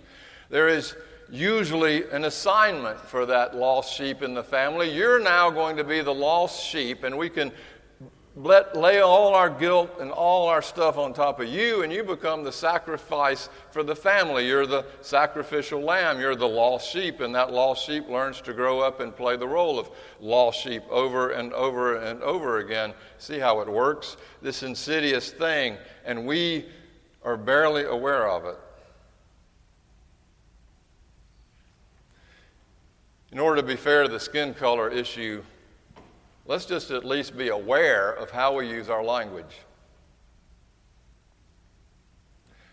There 0.49 0.67
is 0.67 0.95
usually 1.29 2.09
an 2.09 2.23
assignment 2.23 2.99
for 2.99 3.27
that 3.27 3.55
lost 3.55 3.95
sheep 3.95 4.23
in 4.23 4.33
the 4.33 4.43
family. 4.43 4.91
You're 4.91 5.19
now 5.19 5.51
going 5.51 5.77
to 5.77 5.83
be 5.83 6.01
the 6.01 6.13
lost 6.13 6.65
sheep, 6.65 7.03
and 7.03 7.15
we 7.15 7.29
can 7.29 7.51
let, 8.35 8.75
lay 8.75 8.99
all 8.99 9.33
our 9.33 9.49
guilt 9.49 9.91
and 9.99 10.11
all 10.11 10.49
our 10.49 10.61
stuff 10.61 10.97
on 10.97 11.13
top 11.13 11.39
of 11.39 11.47
you, 11.47 11.83
and 11.83 11.93
you 11.93 12.03
become 12.03 12.43
the 12.43 12.51
sacrifice 12.51 13.47
for 13.71 13.81
the 13.81 13.95
family. 13.95 14.45
You're 14.45 14.65
the 14.65 14.85
sacrificial 14.99 15.79
lamb. 15.79 16.19
You're 16.19 16.35
the 16.35 16.47
lost 16.47 16.91
sheep, 16.91 17.21
and 17.21 17.33
that 17.33 17.53
lost 17.53 17.85
sheep 17.85 18.09
learns 18.09 18.41
to 18.41 18.53
grow 18.53 18.81
up 18.81 18.99
and 18.99 19.15
play 19.15 19.37
the 19.37 19.47
role 19.47 19.79
of 19.79 19.89
lost 20.19 20.59
sheep 20.59 20.83
over 20.89 21.31
and 21.31 21.53
over 21.53 21.95
and 21.95 22.21
over 22.23 22.59
again. 22.59 22.93
See 23.19 23.39
how 23.39 23.61
it 23.61 23.69
works? 23.69 24.17
This 24.41 24.63
insidious 24.63 25.31
thing, 25.31 25.77
and 26.03 26.25
we 26.25 26.65
are 27.23 27.37
barely 27.37 27.85
aware 27.85 28.27
of 28.27 28.43
it. 28.45 28.57
In 33.31 33.39
order 33.39 33.61
to 33.61 33.67
be 33.67 33.75
fair 33.77 34.03
to 34.03 34.09
the 34.09 34.19
skin 34.19 34.53
color 34.53 34.89
issue, 34.89 35.41
Let's 36.47 36.65
just 36.65 36.91
at 36.91 37.03
least 37.03 37.35
be 37.35 37.49
aware 37.49 38.11
of 38.11 38.29
how 38.29 38.55
we 38.55 38.69
use 38.69 38.87
our 38.87 39.03
language. 39.03 39.61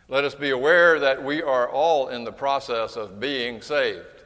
Let 0.08 0.24
us 0.24 0.34
be 0.34 0.50
aware 0.50 1.00
that 1.00 1.24
we 1.24 1.40
are 1.40 1.70
all 1.70 2.08
in 2.08 2.24
the 2.24 2.32
process 2.32 2.96
of 2.96 3.18
being 3.18 3.62
saved, 3.62 4.24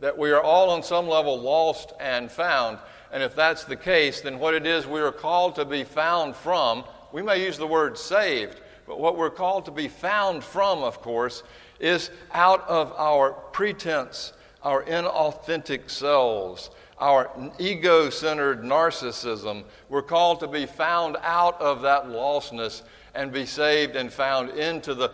that 0.00 0.16
we 0.16 0.30
are 0.30 0.40
all 0.40 0.70
on 0.70 0.82
some 0.82 1.06
level 1.06 1.38
lost 1.38 1.92
and 2.00 2.30
found. 2.30 2.78
And 3.12 3.22
if 3.22 3.36
that's 3.36 3.64
the 3.64 3.76
case, 3.76 4.22
then 4.22 4.38
what 4.38 4.54
it 4.54 4.66
is 4.66 4.86
we 4.86 5.00
are 5.00 5.12
called 5.12 5.54
to 5.56 5.66
be 5.66 5.84
found 5.84 6.34
from, 6.34 6.84
we 7.12 7.20
may 7.20 7.44
use 7.44 7.58
the 7.58 7.66
word 7.66 7.98
saved, 7.98 8.62
but 8.86 8.98
what 8.98 9.18
we're 9.18 9.28
called 9.28 9.66
to 9.66 9.70
be 9.70 9.88
found 9.88 10.42
from, 10.42 10.82
of 10.82 11.02
course, 11.02 11.42
is 11.78 12.10
out 12.32 12.66
of 12.66 12.94
our 12.96 13.32
pretense, 13.32 14.32
our 14.62 14.82
inauthentic 14.84 15.90
selves, 15.90 16.70
our 17.00 17.30
ego 17.58 18.10
centered 18.10 18.62
narcissism. 18.62 19.64
We're 19.88 20.02
called 20.02 20.40
to 20.40 20.48
be 20.48 20.66
found 20.66 21.16
out 21.22 21.60
of 21.60 21.82
that 21.82 22.06
lostness 22.06 22.82
and 23.14 23.32
be 23.32 23.46
saved 23.46 23.96
and 23.96 24.12
found 24.12 24.50
into 24.50 24.94
the 24.94 25.12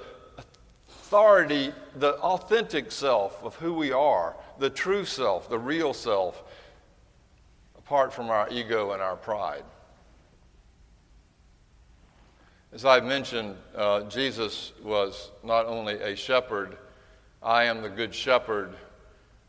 authority, 0.88 1.72
the 1.96 2.14
authentic 2.14 2.90
self 2.90 3.42
of 3.42 3.54
who 3.56 3.72
we 3.74 3.92
are, 3.92 4.36
the 4.58 4.70
true 4.70 5.04
self, 5.04 5.48
the 5.48 5.58
real 5.58 5.94
self, 5.94 6.42
apart 7.78 8.12
from 8.12 8.30
our 8.30 8.48
ego 8.50 8.92
and 8.92 9.02
our 9.02 9.16
pride. 9.16 9.64
As 12.72 12.84
I've 12.84 13.04
mentioned, 13.04 13.56
uh, 13.76 14.02
Jesus 14.02 14.72
was 14.82 15.30
not 15.44 15.66
only 15.66 15.94
a 15.94 16.16
shepherd, 16.16 16.76
I 17.40 17.64
am 17.64 17.82
the 17.82 17.88
good 17.88 18.12
shepherd 18.12 18.74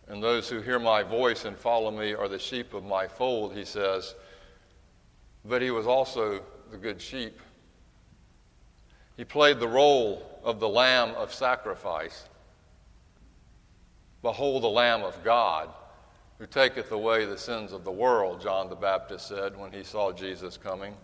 and 0.07 0.21
those 0.21 0.49
who 0.49 0.61
hear 0.61 0.79
my 0.79 1.03
voice 1.03 1.45
and 1.45 1.57
follow 1.57 1.91
me 1.91 2.13
are 2.13 2.27
the 2.27 2.39
sheep 2.39 2.73
of 2.73 2.83
my 2.83 3.07
fold, 3.07 3.55
he 3.55 3.65
says. 3.65 4.15
But 5.43 5.61
he 5.61 5.71
was 5.71 5.87
also 5.87 6.41
the 6.71 6.77
good 6.77 7.01
sheep. 7.01 7.39
He 9.17 9.25
played 9.25 9.59
the 9.59 9.67
role 9.67 10.39
of 10.43 10.59
the 10.59 10.69
lamb 10.69 11.15
of 11.15 11.33
sacrifice. 11.33 12.27
Behold, 14.21 14.63
the 14.63 14.67
Lamb 14.67 15.03
of 15.03 15.23
God, 15.23 15.69
who 16.39 16.47
taketh 16.47 16.91
away 16.91 17.25
the 17.25 17.37
sins 17.37 17.71
of 17.71 17.83
the 17.83 17.91
world, 17.91 18.41
John 18.41 18.69
the 18.69 18.75
Baptist 18.75 19.27
said 19.27 19.55
when 19.55 19.71
he 19.71 19.83
saw 19.83 20.11
Jesus 20.11 20.57
coming. 20.57 20.95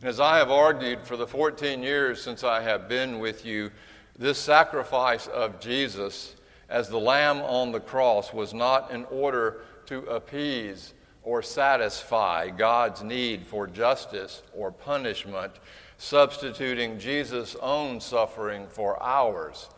And 0.00 0.08
as 0.08 0.18
I 0.18 0.38
have 0.38 0.50
argued 0.50 1.06
for 1.06 1.16
the 1.16 1.26
14 1.26 1.82
years 1.82 2.22
since 2.22 2.42
I 2.42 2.62
have 2.62 2.88
been 2.88 3.18
with 3.18 3.44
you, 3.44 3.70
This 4.18 4.38
sacrifice 4.38 5.28
of 5.28 5.60
Jesus 5.60 6.34
as 6.68 6.88
the 6.88 6.98
Lamb 6.98 7.38
on 7.38 7.72
the 7.72 7.80
cross 7.80 8.32
was 8.32 8.52
not 8.52 8.90
in 8.90 9.04
order 9.06 9.62
to 9.86 10.00
appease 10.06 10.94
or 11.22 11.42
satisfy 11.42 12.50
God's 12.50 13.02
need 13.02 13.46
for 13.46 13.66
justice 13.66 14.42
or 14.54 14.70
punishment, 14.70 15.52
substituting 15.96 16.98
Jesus' 16.98 17.56
own 17.60 18.00
suffering 18.00 18.66
for 18.68 19.02
ours. 19.02 19.68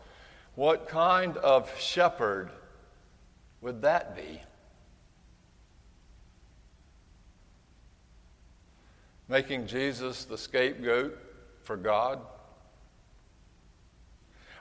What 0.55 0.87
kind 0.87 1.37
of 1.37 1.71
shepherd 1.79 2.51
would 3.61 3.81
that 3.83 4.15
be? 4.15 4.41
Making 9.29 9.65
Jesus 9.65 10.25
the 10.25 10.37
scapegoat 10.37 11.17
for 11.63 11.77
God? 11.77 12.19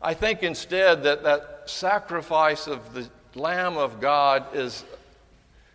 I 0.00 0.14
think 0.14 0.42
instead 0.42 1.02
that 1.02 1.24
that 1.24 1.59
sacrifice 1.70 2.66
of 2.66 2.92
the 2.92 3.08
Lamb 3.34 3.76
of 3.76 4.00
God 4.00 4.54
is 4.54 4.84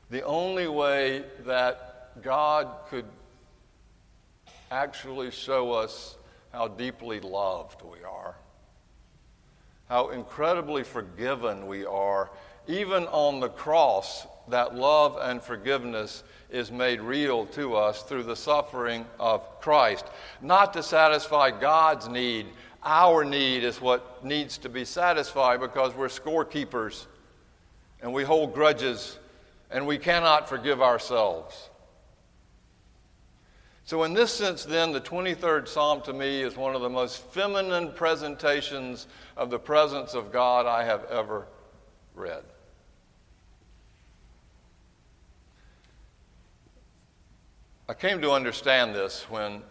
the 0.09 0.23
only 0.23 0.67
way 0.67 1.23
that 1.45 2.21
God 2.21 2.67
could 2.89 3.05
actually 4.71 5.31
show 5.31 5.71
us 5.71 6.17
how 6.51 6.67
deeply 6.67 7.19
loved 7.19 7.81
we 7.81 8.03
are, 8.03 8.35
how 9.89 10.09
incredibly 10.09 10.83
forgiven 10.83 11.67
we 11.67 11.85
are. 11.85 12.29
Even 12.67 13.03
on 13.05 13.39
the 13.39 13.49
cross, 13.49 14.25
that 14.47 14.75
love 14.75 15.17
and 15.21 15.41
forgiveness 15.41 16.23
is 16.49 16.71
made 16.71 17.01
real 17.01 17.45
to 17.47 17.75
us 17.75 18.03
through 18.03 18.23
the 18.23 18.35
suffering 18.35 19.05
of 19.19 19.59
Christ. 19.61 20.05
Not 20.41 20.73
to 20.73 20.83
satisfy 20.83 21.51
God's 21.51 22.07
need, 22.07 22.47
our 22.85 23.25
need 23.25 23.63
is 23.63 23.81
what 23.81 24.23
needs 24.23 24.59
to 24.59 24.69
be 24.69 24.85
satisfied 24.85 25.59
because 25.59 25.95
we're 25.95 26.07
scorekeepers 26.07 27.07
and 28.01 28.13
we 28.13 28.23
hold 28.23 28.53
grudges 28.53 29.17
and 29.71 29.87
we 29.87 29.97
cannot 29.97 30.47
forgive 30.47 30.81
ourselves. 30.81 31.69
So, 33.85 34.03
in 34.03 34.13
this 34.13 34.31
sense, 34.31 34.63
then, 34.65 34.93
the 34.93 35.01
23rd 35.01 35.67
Psalm 35.67 36.01
to 36.03 36.13
me 36.13 36.41
is 36.41 36.55
one 36.55 36.75
of 36.75 36.81
the 36.81 36.89
most 36.89 37.21
feminine 37.31 37.91
presentations 37.91 39.05
of 39.37 39.51
the 39.51 39.59
presence 39.59 40.15
of 40.15 40.31
God 40.31 40.65
I 40.65 40.83
have 40.83 41.05
ever 41.05 41.47
read. 42.15 42.43
I 47.87 47.93
came 47.93 48.21
to 48.21 48.31
understand 48.31 48.95
this 48.95 49.29
when, 49.29 49.61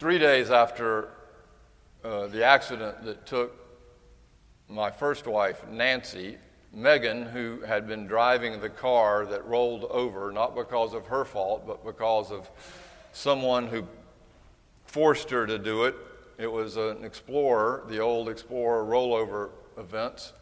three 0.00 0.18
days 0.18 0.50
after 0.50 1.10
uh, 2.02 2.26
the 2.28 2.42
accident 2.42 3.04
that 3.04 3.26
took 3.26 3.54
my 4.66 4.90
first 4.90 5.26
wife, 5.26 5.62
Nancy, 5.68 6.38
Megan, 6.72 7.26
who 7.26 7.60
had 7.60 7.86
been 7.86 8.06
driving 8.06 8.62
the 8.62 8.70
car 8.70 9.26
that 9.26 9.44
rolled 9.44 9.84
over, 9.84 10.32
not 10.32 10.56
because 10.56 10.94
of 10.94 11.04
her 11.08 11.26
fault, 11.26 11.66
but 11.66 11.84
because 11.84 12.32
of 12.32 12.50
someone 13.12 13.66
who 13.66 13.86
forced 14.86 15.28
her 15.28 15.46
to 15.46 15.58
do 15.58 15.84
it. 15.84 15.94
It 16.38 16.50
was 16.50 16.78
an 16.78 17.04
Explorer, 17.04 17.84
the 17.86 17.98
old 17.98 18.30
Explorer 18.30 18.86
rollover 18.86 19.50
events. 19.76 20.32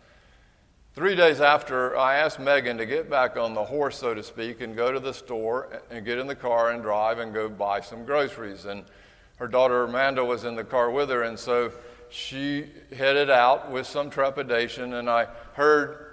Three 0.94 1.16
days 1.16 1.40
after, 1.40 1.98
I 1.98 2.18
asked 2.18 2.38
Megan 2.38 2.78
to 2.78 2.86
get 2.86 3.10
back 3.10 3.36
on 3.36 3.54
the 3.54 3.64
horse, 3.64 3.98
so 3.98 4.14
to 4.14 4.22
speak, 4.22 4.60
and 4.60 4.76
go 4.76 4.92
to 4.92 5.00
the 5.00 5.12
store 5.12 5.82
and 5.90 6.04
get 6.04 6.18
in 6.18 6.28
the 6.28 6.36
car 6.36 6.70
and 6.70 6.80
drive 6.80 7.18
and 7.18 7.34
go 7.34 7.48
buy 7.48 7.80
some 7.80 8.04
groceries. 8.04 8.64
And 8.64 8.84
her 9.38 9.48
daughter 9.48 9.84
Amanda 9.84 10.24
was 10.24 10.44
in 10.44 10.56
the 10.56 10.64
car 10.64 10.90
with 10.90 11.10
her, 11.10 11.22
and 11.22 11.38
so 11.38 11.72
she 12.10 12.66
headed 12.96 13.30
out 13.30 13.70
with 13.70 13.86
some 13.86 14.10
trepidation, 14.10 14.94
and 14.94 15.08
I 15.08 15.26
heard 15.54 16.06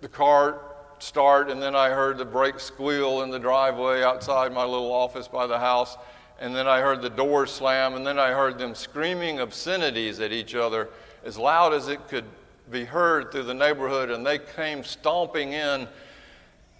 the 0.00 0.08
car 0.08 0.60
start, 0.98 1.50
and 1.50 1.60
then 1.60 1.74
I 1.74 1.90
heard 1.90 2.18
the 2.18 2.24
brake 2.24 2.60
squeal 2.60 3.22
in 3.22 3.30
the 3.30 3.38
driveway 3.38 4.02
outside 4.02 4.52
my 4.52 4.64
little 4.64 4.92
office 4.92 5.28
by 5.28 5.46
the 5.46 5.58
house, 5.58 5.96
and 6.40 6.54
then 6.54 6.68
I 6.68 6.80
heard 6.80 7.02
the 7.02 7.10
doors 7.10 7.50
slam, 7.50 7.94
and 7.94 8.06
then 8.06 8.18
I 8.18 8.30
heard 8.30 8.58
them 8.58 8.74
screaming 8.74 9.40
obscenities 9.40 10.20
at 10.20 10.32
each 10.32 10.54
other 10.54 10.88
as 11.24 11.36
loud 11.36 11.72
as 11.72 11.88
it 11.88 12.06
could 12.08 12.24
be 12.70 12.84
heard 12.84 13.32
through 13.32 13.44
the 13.44 13.54
neighborhood, 13.54 14.10
and 14.10 14.24
they 14.24 14.38
came 14.38 14.84
stomping 14.84 15.52
in. 15.52 15.88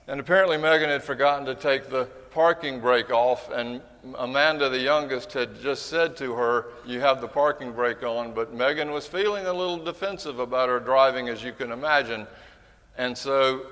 And 0.07 0.21
apparently, 0.21 0.57
Megan 0.57 0.89
had 0.89 1.03
forgotten 1.03 1.45
to 1.47 1.55
take 1.55 1.91
the 1.91 2.05
parking 2.39 2.79
brake 2.79 3.11
off, 3.11 3.51
and 3.51 3.81
Amanda, 4.17 4.69
the 4.69 4.79
youngest, 4.79 5.33
had 5.33 5.61
just 5.61 5.87
said 5.87 6.17
to 6.19 6.35
her, 6.35 6.67
You 6.87 7.01
have 7.01 7.21
the 7.21 7.27
parking 7.27 7.73
brake 7.73 8.05
on. 8.05 8.33
But 8.33 8.55
Megan 8.55 8.93
was 8.93 9.09
feeling 9.09 9.47
a 9.47 9.53
little 9.53 9.77
defensive 9.77 10.39
about 10.39 10.69
her 10.69 10.79
driving, 10.79 11.29
as 11.29 11.43
you 11.43 11.51
can 11.51 11.73
imagine. 11.73 12.29
And 12.97 13.19
so 13.19 13.67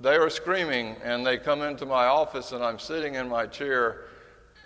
they 0.00 0.16
are 0.16 0.28
screaming, 0.30 0.96
and 1.04 1.24
they 1.24 1.38
come 1.38 1.62
into 1.62 1.86
my 1.86 2.06
office, 2.06 2.50
and 2.50 2.64
I'm 2.64 2.80
sitting 2.80 3.14
in 3.14 3.28
my 3.28 3.46
chair, 3.46 4.06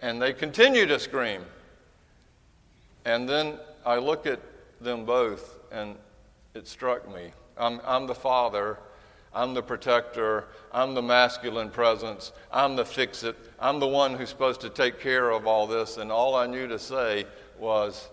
and 0.01 0.23
they 0.23 0.33
continue 0.33 0.87
to 0.87 0.99
scream. 0.99 1.43
And 3.05 3.29
then 3.29 3.59
I 3.85 3.99
look 3.99 4.27
at 4.27 4.41
them 4.81 5.05
both, 5.05 5.59
and 5.71 5.95
it 6.55 6.67
struck 6.67 7.07
me. 7.15 7.33
I'm, 7.59 7.83
I'm 7.85 8.07
the 8.07 8.15
father, 8.15 8.79
I'm 9.33 9.55
the 9.55 9.63
protector, 9.63 10.49
I'm 10.73 10.95
the 10.95 11.03
masculine 11.03 11.71
presence, 11.71 12.33
I'm 12.53 12.75
the 12.75 12.85
fix 12.85 13.23
it, 13.23 13.37
I'm 13.61 13.79
the 13.79 13.87
one 13.87 14.15
who's 14.15 14.29
supposed 14.29 14.61
to 14.63 14.71
take 14.71 14.99
care 14.99 15.31
of 15.31 15.47
all 15.47 15.67
this, 15.67 15.99
and 15.99 16.11
all 16.11 16.35
I 16.35 16.47
knew 16.47 16.67
to 16.67 16.79
say 16.79 17.27
was 17.59 18.09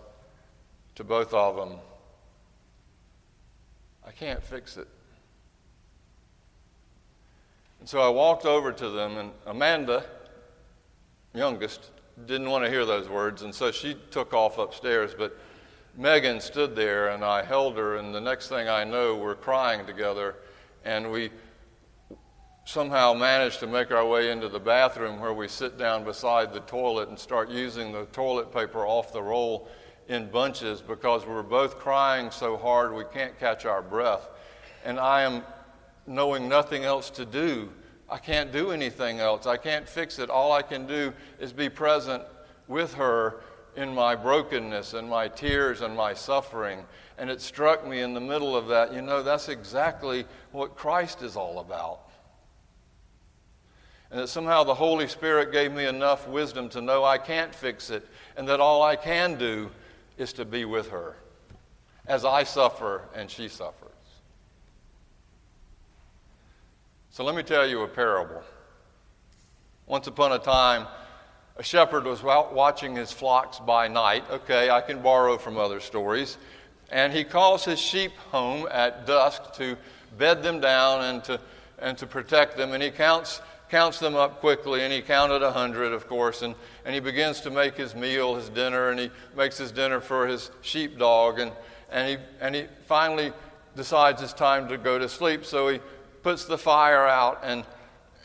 to 0.94 1.04
both 1.04 1.34
of 1.34 1.56
them, 1.56 1.78
I 4.06 4.12
can't 4.12 4.42
fix 4.42 4.76
it. 4.76 4.88
And 7.80 7.88
so 7.88 8.00
I 8.00 8.08
walked 8.08 8.46
over 8.46 8.72
to 8.72 8.88
them, 8.90 9.16
and 9.16 9.30
Amanda, 9.46 10.04
youngest, 11.34 11.90
didn't 12.26 12.50
want 12.50 12.64
to 12.64 12.70
hear 12.70 12.84
those 12.84 13.08
words, 13.08 13.42
and 13.42 13.54
so 13.54 13.70
she 13.70 13.96
took 14.10 14.34
off 14.34 14.58
upstairs. 14.58 15.14
But 15.16 15.36
Megan 15.96 16.40
stood 16.40 16.74
there, 16.74 17.08
and 17.08 17.24
I 17.24 17.42
held 17.42 17.76
her, 17.76 17.96
and 17.96 18.14
the 18.14 18.20
next 18.20 18.48
thing 18.48 18.68
I 18.68 18.84
know, 18.84 19.16
we're 19.16 19.34
crying 19.34 19.86
together, 19.86 20.36
and 20.84 21.10
we 21.10 21.30
somehow 22.64 23.14
managed 23.14 23.60
to 23.60 23.66
make 23.66 23.90
our 23.90 24.06
way 24.06 24.30
into 24.30 24.48
the 24.48 24.60
bathroom 24.60 25.20
where 25.20 25.32
we 25.32 25.48
sit 25.48 25.78
down 25.78 26.04
beside 26.04 26.52
the 26.52 26.60
toilet 26.60 27.08
and 27.08 27.18
start 27.18 27.48
using 27.48 27.92
the 27.92 28.04
toilet 28.06 28.52
paper 28.52 28.86
off 28.86 29.12
the 29.12 29.22
roll 29.22 29.68
in 30.08 30.30
bunches 30.30 30.80
because 30.82 31.24
we're 31.26 31.42
both 31.42 31.78
crying 31.78 32.30
so 32.30 32.56
hard 32.56 32.94
we 32.94 33.04
can't 33.12 33.38
catch 33.38 33.64
our 33.64 33.80
breath. 33.80 34.28
And 34.84 35.00
I 35.00 35.22
am 35.22 35.42
knowing 36.06 36.48
nothing 36.48 36.84
else 36.84 37.10
to 37.10 37.24
do. 37.24 37.70
I 38.08 38.18
can't 38.18 38.52
do 38.52 38.70
anything 38.70 39.18
else. 39.18 39.46
I 39.46 39.56
can't 39.56 39.88
fix 39.88 40.18
it. 40.18 40.30
All 40.30 40.52
I 40.52 40.62
can 40.62 40.86
do 40.86 41.12
is 41.38 41.52
be 41.52 41.68
present 41.68 42.22
with 42.66 42.94
her 42.94 43.40
in 43.78 43.94
my 43.94 44.16
brokenness 44.16 44.92
and 44.94 45.08
my 45.08 45.28
tears 45.28 45.80
and 45.80 45.96
my 45.96 46.12
suffering. 46.12 46.84
And 47.16 47.30
it 47.30 47.40
struck 47.40 47.86
me 47.86 48.00
in 48.00 48.12
the 48.12 48.20
middle 48.20 48.56
of 48.56 48.66
that, 48.68 48.92
you 48.92 49.00
know, 49.00 49.22
that's 49.22 49.48
exactly 49.48 50.26
what 50.50 50.76
Christ 50.76 51.22
is 51.22 51.36
all 51.36 51.60
about. 51.60 52.00
And 54.10 54.20
that 54.20 54.28
somehow 54.28 54.64
the 54.64 54.74
Holy 54.74 55.06
Spirit 55.06 55.52
gave 55.52 55.72
me 55.72 55.86
enough 55.86 56.26
wisdom 56.26 56.68
to 56.70 56.80
know 56.80 57.04
I 57.04 57.18
can't 57.18 57.54
fix 57.54 57.90
it, 57.90 58.06
and 58.36 58.48
that 58.48 58.58
all 58.58 58.82
I 58.82 58.96
can 58.96 59.38
do 59.38 59.70
is 60.16 60.32
to 60.34 60.44
be 60.44 60.64
with 60.64 60.90
her 60.90 61.16
as 62.06 62.24
I 62.24 62.42
suffer 62.42 63.02
and 63.14 63.30
she 63.30 63.48
suffers. 63.48 63.92
So 67.10 67.22
let 67.22 67.36
me 67.36 67.42
tell 67.42 67.66
you 67.66 67.82
a 67.82 67.88
parable. 67.88 68.42
Once 69.86 70.06
upon 70.06 70.32
a 70.32 70.38
time, 70.38 70.86
a 71.58 71.62
shepherd 71.62 72.04
was 72.04 72.22
watching 72.22 72.94
his 72.94 73.10
flocks 73.10 73.58
by 73.58 73.88
night. 73.88 74.24
Okay, 74.30 74.70
I 74.70 74.80
can 74.80 75.02
borrow 75.02 75.36
from 75.36 75.58
other 75.58 75.80
stories. 75.80 76.38
And 76.90 77.12
he 77.12 77.24
calls 77.24 77.64
his 77.64 77.80
sheep 77.80 78.12
home 78.30 78.68
at 78.70 79.06
dusk 79.06 79.54
to 79.54 79.76
bed 80.16 80.42
them 80.42 80.60
down 80.60 81.04
and 81.04 81.24
to, 81.24 81.40
and 81.80 81.98
to 81.98 82.06
protect 82.06 82.56
them. 82.56 82.72
And 82.72 82.82
he 82.82 82.90
counts, 82.90 83.42
counts 83.70 83.98
them 83.98 84.14
up 84.14 84.38
quickly. 84.38 84.82
And 84.82 84.92
he 84.92 85.02
counted 85.02 85.42
a 85.42 85.50
hundred, 85.50 85.92
of 85.92 86.06
course. 86.06 86.42
And, 86.42 86.54
and 86.84 86.94
he 86.94 87.00
begins 87.00 87.40
to 87.40 87.50
make 87.50 87.76
his 87.76 87.92
meal, 87.92 88.36
his 88.36 88.48
dinner. 88.48 88.90
And 88.90 89.00
he 89.00 89.10
makes 89.36 89.58
his 89.58 89.72
dinner 89.72 90.00
for 90.00 90.28
his 90.28 90.52
sheepdog. 90.62 91.40
And, 91.40 91.52
and, 91.90 92.08
he, 92.08 92.16
and 92.40 92.54
he 92.54 92.66
finally 92.86 93.32
decides 93.74 94.22
it's 94.22 94.32
time 94.32 94.68
to 94.68 94.78
go 94.78 94.96
to 94.96 95.08
sleep. 95.08 95.44
So 95.44 95.68
he 95.68 95.80
puts 96.22 96.44
the 96.44 96.56
fire 96.56 97.06
out 97.06 97.40
and, 97.42 97.64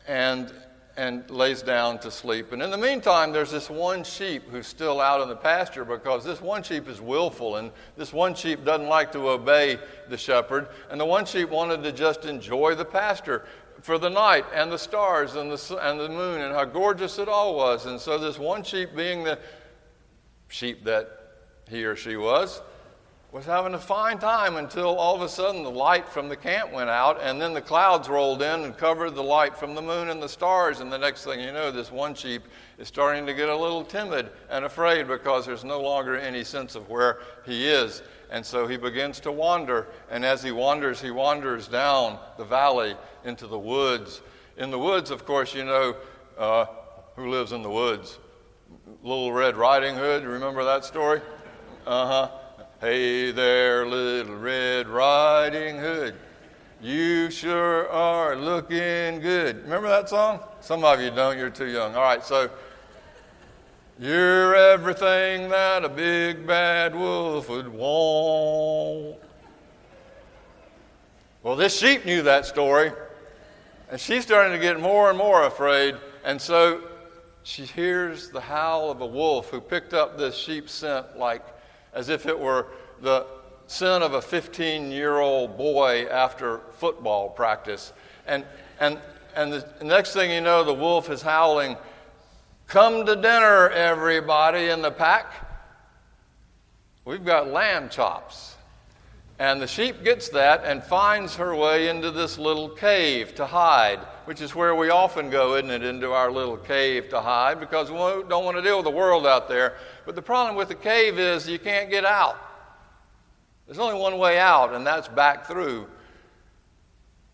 and, 0.08 0.54
and 0.96 1.28
lays 1.30 1.62
down 1.64 1.98
to 2.00 2.12
sleep. 2.12 2.52
And 2.52 2.62
in 2.62 2.70
the 2.70 2.78
meantime, 2.78 3.32
there's 3.32 3.52
this 3.52 3.70
one 3.70 4.04
sheep 4.04 4.44
who's 4.50 4.68
still 4.68 5.02
out 5.02 5.22
in 5.22 5.28
the 5.28 5.36
pasture 5.36 5.84
because 5.84 6.24
this 6.24 6.40
one 6.40 6.62
sheep 6.62 6.88
is 6.88 7.02
willful 7.02 7.56
and 7.56 7.72
this 7.98 8.14
one 8.14 8.36
sheep 8.36 8.64
doesn't 8.64 8.88
like 8.88 9.12
to 9.14 9.30
obey 9.30 9.80
the 10.10 10.18
shepherd. 10.18 10.68
And 10.92 11.02
the 11.02 11.06
one 11.06 11.26
sheep 11.26 11.50
wanted 11.50 11.84
to 11.84 11.92
just 11.92 12.26
enjoy 12.26 12.76
the 12.76 12.86
pasture 12.86 13.46
for 13.82 13.98
the 13.98 14.10
night 14.10 14.46
and 14.54 14.72
the 14.72 14.78
stars 14.78 15.36
and 15.36 15.52
the, 15.52 15.78
and 15.82 16.00
the 16.00 16.10
moon 16.10 16.42
and 16.42 16.54
how 16.54 16.66
gorgeous 16.66 17.18
it 17.18 17.28
all 17.28 17.56
was. 17.56 17.88
And 17.88 18.00
so, 18.00 18.18
this 18.18 18.38
one 18.38 18.64
sheep, 18.64 18.96
being 18.96 19.24
the 19.24 19.40
sheep 20.48 20.84
that 20.86 21.20
he 21.70 21.84
or 21.86 21.96
she 21.96 22.16
was, 22.18 22.62
was 23.34 23.46
having 23.46 23.74
a 23.74 23.80
fine 23.80 24.20
time 24.20 24.58
until 24.58 24.96
all 24.96 25.16
of 25.16 25.24
a 25.24 25.28
sudden 25.28 25.64
the 25.64 25.72
light 25.72 26.08
from 26.08 26.30
the 26.30 26.36
camp 26.36 26.72
went 26.72 26.92
out, 26.92 27.20
and 27.20 27.42
then 27.42 27.52
the 27.52 27.62
clouds 27.62 28.08
rolled 28.08 28.44
in 28.44 28.64
and 28.64 28.78
covered 28.78 29.16
the 29.16 29.24
light 29.24 29.58
from 29.58 29.74
the 29.74 29.82
moon 29.82 30.10
and 30.10 30.22
the 30.22 30.30
stars. 30.30 30.82
And 30.82 30.94
the 30.94 31.00
next 31.00 31.24
thing 31.24 31.40
you 31.40 31.52
know, 31.52 31.72
this 31.72 31.92
one 31.92 32.14
sheep 32.14 32.44
is 32.78 32.88
starting 32.88 33.26
to 33.26 33.34
get 33.34 33.50
a 33.50 33.58
little 33.58 33.84
timid 33.84 34.30
and 34.52 34.66
afraid 34.66 35.08
because 35.08 35.48
there's 35.48 35.64
no 35.64 35.82
longer 35.82 36.16
any 36.16 36.44
sense 36.44 36.76
of 36.76 36.88
where 36.92 37.22
he 37.44 37.68
is. 37.68 38.04
And 38.30 38.46
so 38.46 38.68
he 38.68 38.78
begins 38.78 39.20
to 39.22 39.32
wander. 39.32 39.88
And 40.12 40.24
as 40.24 40.44
he 40.44 40.52
wanders, 40.52 41.02
he 41.02 41.10
wanders 41.10 41.68
down 41.68 42.20
the 42.38 42.46
valley 42.46 42.96
into 43.26 43.48
the 43.48 43.58
woods. 43.58 44.22
In 44.58 44.70
the 44.70 44.80
woods, 44.80 45.10
of 45.10 45.26
course, 45.26 45.56
you 45.56 45.66
know 45.66 45.96
uh, 46.38 46.66
who 47.16 47.32
lives 47.32 47.52
in 47.52 47.64
the 47.64 47.70
woods? 47.70 48.20
Little 49.02 49.34
Red 49.34 49.58
Riding 49.58 49.96
Hood. 49.96 50.24
Remember 50.24 50.64
that 50.64 50.86
story? 50.86 51.20
Uh 51.88 52.06
huh. 52.06 52.40
Hey 52.84 53.32
there, 53.32 53.88
little 53.88 54.36
Red 54.36 54.90
Riding 54.90 55.78
Hood. 55.78 56.16
You 56.82 57.32
sure 57.32 57.90
are 57.90 58.36
looking 58.36 59.22
good. 59.22 59.64
Remember 59.64 59.88
that 59.88 60.10
song? 60.10 60.42
Some 60.60 60.84
of 60.84 61.00
you 61.00 61.10
don't, 61.10 61.38
you're 61.38 61.50
too 61.50 61.68
young. 61.68 61.96
All 61.96 62.02
right, 62.02 62.22
so 62.22 62.50
you're 63.98 64.54
everything 64.54 65.48
that 65.48 65.86
a 65.86 65.88
big 65.88 66.46
bad 66.46 66.94
wolf 66.94 67.48
would 67.48 67.70
want. 67.70 69.16
Well, 71.42 71.56
this 71.56 71.80
sheep 71.80 72.04
knew 72.04 72.22
that 72.24 72.46
story, 72.46 72.92
and 73.92 73.98
she's 73.98 74.24
starting 74.24 74.52
to 74.52 74.60
get 74.60 74.78
more 74.78 75.08
and 75.08 75.18
more 75.18 75.46
afraid, 75.46 75.96
and 76.26 76.42
so 76.42 76.82
she 77.44 77.64
hears 77.64 78.30
the 78.30 78.42
howl 78.42 78.92
of 78.92 79.00
a 79.00 79.08
wolf 79.08 79.50
who 79.52 79.62
picked 79.62 79.94
up 79.94 80.18
this 80.18 80.36
sheep 80.36 80.68
scent 80.68 81.18
like 81.18 81.46
as 81.94 82.10
if 82.10 82.26
it 82.26 82.38
were 82.38 82.68
the 83.02 83.26
sin 83.68 84.02
of 84.02 84.14
a 84.14 84.22
15 84.22 84.92
year 84.92 85.20
old 85.20 85.58
boy 85.58 86.08
after 86.10 86.62
football 86.78 87.30
practice. 87.30 87.94
And, 88.28 88.46
and, 88.80 89.00
and 89.36 89.54
the 89.54 89.66
next 89.82 90.14
thing 90.14 90.32
you 90.32 90.42
know, 90.42 90.64
the 90.64 90.74
wolf 90.74 91.10
is 91.10 91.22
howling, 91.22 91.78
Come 92.68 93.06
to 93.06 93.16
dinner, 93.16 93.70
everybody 93.70 94.70
in 94.70 94.82
the 94.82 94.92
pack. 94.92 95.32
We've 97.06 97.24
got 97.24 97.50
lamb 97.50 97.90
chops. 97.90 98.53
And 99.40 99.62
the 99.62 99.68
sheep 99.68 100.04
gets 100.04 100.30
that 100.30 100.64
and 100.64 100.84
finds 100.84 101.36
her 101.36 101.56
way 101.56 101.90
into 101.90 102.12
this 102.12 102.38
little 102.38 102.70
cave 102.70 103.36
to 103.36 103.46
hide, 103.46 104.00
which 104.26 104.42
is 104.42 104.54
where 104.54 104.76
we 104.76 104.90
often 104.90 105.30
go, 105.30 105.56
isn't 105.56 105.72
it, 105.72 105.84
into 105.84 106.12
our 106.12 106.32
little 106.32 106.58
cave 106.58 107.10
to 107.10 107.20
hide 107.20 107.60
because 107.60 107.90
we 107.90 107.98
don't 107.98 108.46
want 108.46 108.58
to 108.58 108.62
deal 108.62 108.78
with 108.78 108.86
the 108.86 108.92
world 108.92 109.26
out 109.26 109.50
there. 109.50 109.76
But 110.06 110.16
the 110.16 110.22
problem 110.22 110.56
with 110.56 110.68
the 110.68 110.76
cave 110.76 111.18
is 111.18 111.48
you 111.48 111.60
can't 111.60 111.90
get 111.90 112.06
out. 112.06 112.38
There's 113.66 113.80
only 113.80 114.00
one 114.00 114.18
way 114.18 114.40
out, 114.40 114.74
and 114.74 114.86
that's 114.86 115.08
back 115.08 115.48
through. 115.48 115.88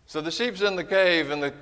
So 0.06 0.20
the 0.20 0.30
sheep's 0.30 0.62
in 0.62 0.76
the 0.76 0.84
cave, 0.84 1.30
and 1.30 1.42
the 1.42 1.52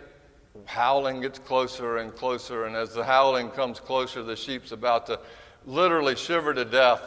howling 0.66 1.20
gets 1.20 1.38
closer 1.38 1.98
and 1.98 2.14
closer. 2.14 2.66
And 2.66 2.76
as 2.76 2.94
the 2.94 3.04
howling 3.04 3.50
comes 3.50 3.80
closer, 3.80 4.22
the 4.22 4.36
sheep's 4.36 4.72
about 4.72 5.06
to 5.06 5.20
literally 5.66 6.16
shiver 6.16 6.54
to 6.54 6.64
death. 6.64 7.02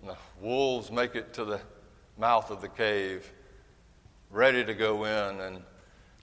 And 0.00 0.10
the 0.10 0.16
wolves 0.40 0.90
make 0.90 1.14
it 1.14 1.32
to 1.34 1.44
the 1.44 1.60
mouth 2.16 2.50
of 2.50 2.60
the 2.60 2.68
cave, 2.68 3.30
ready 4.30 4.64
to 4.64 4.74
go 4.74 5.04
in. 5.04 5.40
And 5.40 5.62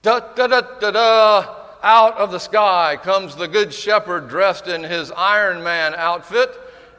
da 0.02 0.20
da 0.20 0.48
da 0.48 0.62
da 0.80 0.92
da! 0.92 1.56
Out 1.84 2.18
of 2.18 2.32
the 2.32 2.40
sky 2.40 2.98
comes 3.02 3.36
the 3.36 3.48
good 3.48 3.74
shepherd 3.74 4.28
dressed 4.28 4.68
in 4.68 4.84
his 4.84 5.12
Iron 5.12 5.64
Man 5.64 5.94
outfit 5.94 6.50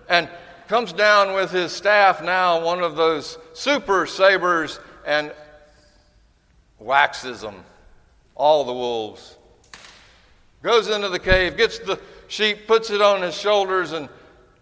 and 0.09 0.29
comes 0.69 0.93
down 0.93 1.35
with 1.35 1.51
his 1.51 1.73
staff 1.73 2.23
now, 2.23 2.65
one 2.65 2.81
of 2.81 2.97
those 2.97 3.39
super 3.53 4.07
sabers, 4.07 4.79
and 5.05 5.33
waxes 6.79 7.41
them, 7.41 7.65
all 8.35 8.65
the 8.65 8.73
wolves. 8.73 9.37
Goes 10.63 10.89
into 10.89 11.09
the 11.09 11.19
cave, 11.19 11.57
gets 11.57 11.79
the 11.79 12.01
sheep, 12.29 12.67
puts 12.67 12.91
it 12.91 13.01
on 13.01 13.23
his 13.23 13.37
shoulders, 13.37 13.93
and 13.93 14.09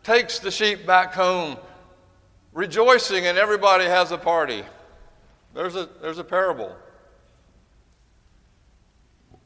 takes 0.03 0.39
the 0.39 0.51
sheep 0.51 0.87
back 0.87 1.15
home, 1.15 1.57
rejoicing, 2.55 3.27
and 3.27 3.37
everybody 3.37 3.85
has 3.85 4.13
a 4.13 4.19
party. 4.19 4.65
There's 5.53 5.77
a, 5.77 5.89
there's 6.01 6.19
a 6.19 6.25
parable. 6.25 6.75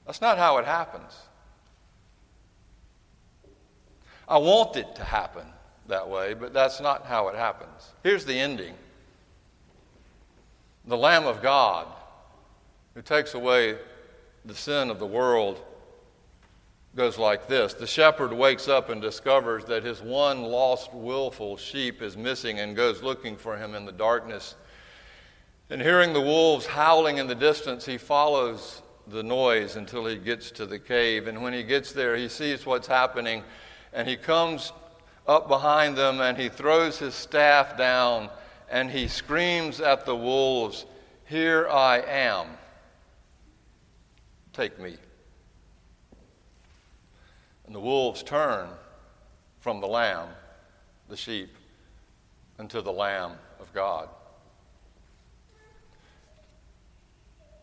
That's 0.07 0.21
not 0.21 0.38
how 0.38 0.59
it 0.59 0.64
happens. 0.64 1.12
I 4.29 4.38
want 4.38 4.77
it 4.77 4.94
to 4.97 5.05
happen 5.05 5.47
that 5.88 6.09
way, 6.09 6.35
but 6.35 6.53
that's 6.53 6.81
not 6.81 7.07
how 7.07 7.29
it 7.29 7.35
happens. 7.35 7.92
Here's 8.03 8.25
the 8.25 8.38
ending 8.38 8.75
the 10.87 10.97
Lamb 10.97 11.27
of 11.27 11.42
God 11.42 11.87
who 12.94 13.03
takes 13.03 13.35
away 13.35 13.77
the 14.44 14.55
sin 14.55 14.88
of 14.88 14.99
the 14.99 15.07
world 15.07 15.62
goes 16.94 17.18
like 17.18 17.48
this 17.48 17.74
The 17.74 17.87
shepherd 17.87 18.33
wakes 18.33 18.68
up 18.68 18.88
and 18.88 19.01
discovers 19.01 19.64
that 19.66 19.85
his 19.85 20.01
one 20.01 20.42
lost, 20.42 20.92
willful 20.92 21.57
sheep 21.57 22.03
is 22.03 22.16
missing 22.16 22.61
and 22.61 22.77
goes 22.77 23.03
looking 23.03 23.37
for 23.37 23.57
him 23.57 23.74
in 23.74 23.85
the 23.85 23.92
darkness. 23.92 24.57
And 25.70 25.83
hearing 25.83 26.12
the 26.14 26.20
wolves 26.20 26.66
howling 26.66 27.18
in 27.18 27.27
the 27.27 27.35
distance, 27.35 27.85
he 27.85 27.98
follows 27.98 28.83
the 29.07 29.22
noise 29.22 29.77
until 29.77 30.07
he 30.07 30.16
gets 30.16 30.51
to 30.53 30.66
the 30.66 30.79
cave. 30.79 31.27
And 31.27 31.42
when 31.42 31.53
he 31.53 31.62
gets 31.62 31.92
there, 31.92 32.16
he 32.16 32.29
sees 32.29 32.64
what's 32.64 32.87
happening 32.87 33.42
and 33.92 34.09
he 34.09 34.16
comes 34.16 34.72
up 35.27 35.48
behind 35.48 35.96
them 35.96 36.20
and 36.20 36.38
he 36.38 36.48
throws 36.48 36.98
his 36.98 37.14
staff 37.14 37.77
down 37.77 38.31
and 38.70 38.90
he 38.90 39.09
screams 39.09 39.81
at 39.81 40.05
the 40.05 40.16
wolves, 40.16 40.87
Here 41.27 41.68
I 41.68 42.01
am. 42.01 42.46
Take 44.53 44.79
me. 44.79 44.96
And 47.68 47.74
the 47.74 47.81
wolves 47.81 48.22
turn 48.22 48.70
from 49.61 49.83
the 49.83 49.87
lamb, 49.87 50.28
the 51.11 51.18
sheep, 51.18 51.54
unto 52.59 52.81
the 52.81 52.90
lamb 52.90 53.33
of 53.61 53.70
God. 53.74 54.09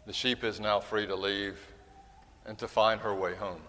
The 0.05 0.13
sheep 0.13 0.43
is 0.43 0.59
now 0.59 0.79
free 0.79 1.07
to 1.07 1.15
leave 1.15 1.57
and 2.45 2.55
to 2.59 2.67
find 2.67 3.01
her 3.01 3.15
way 3.15 3.33
home. 3.33 3.61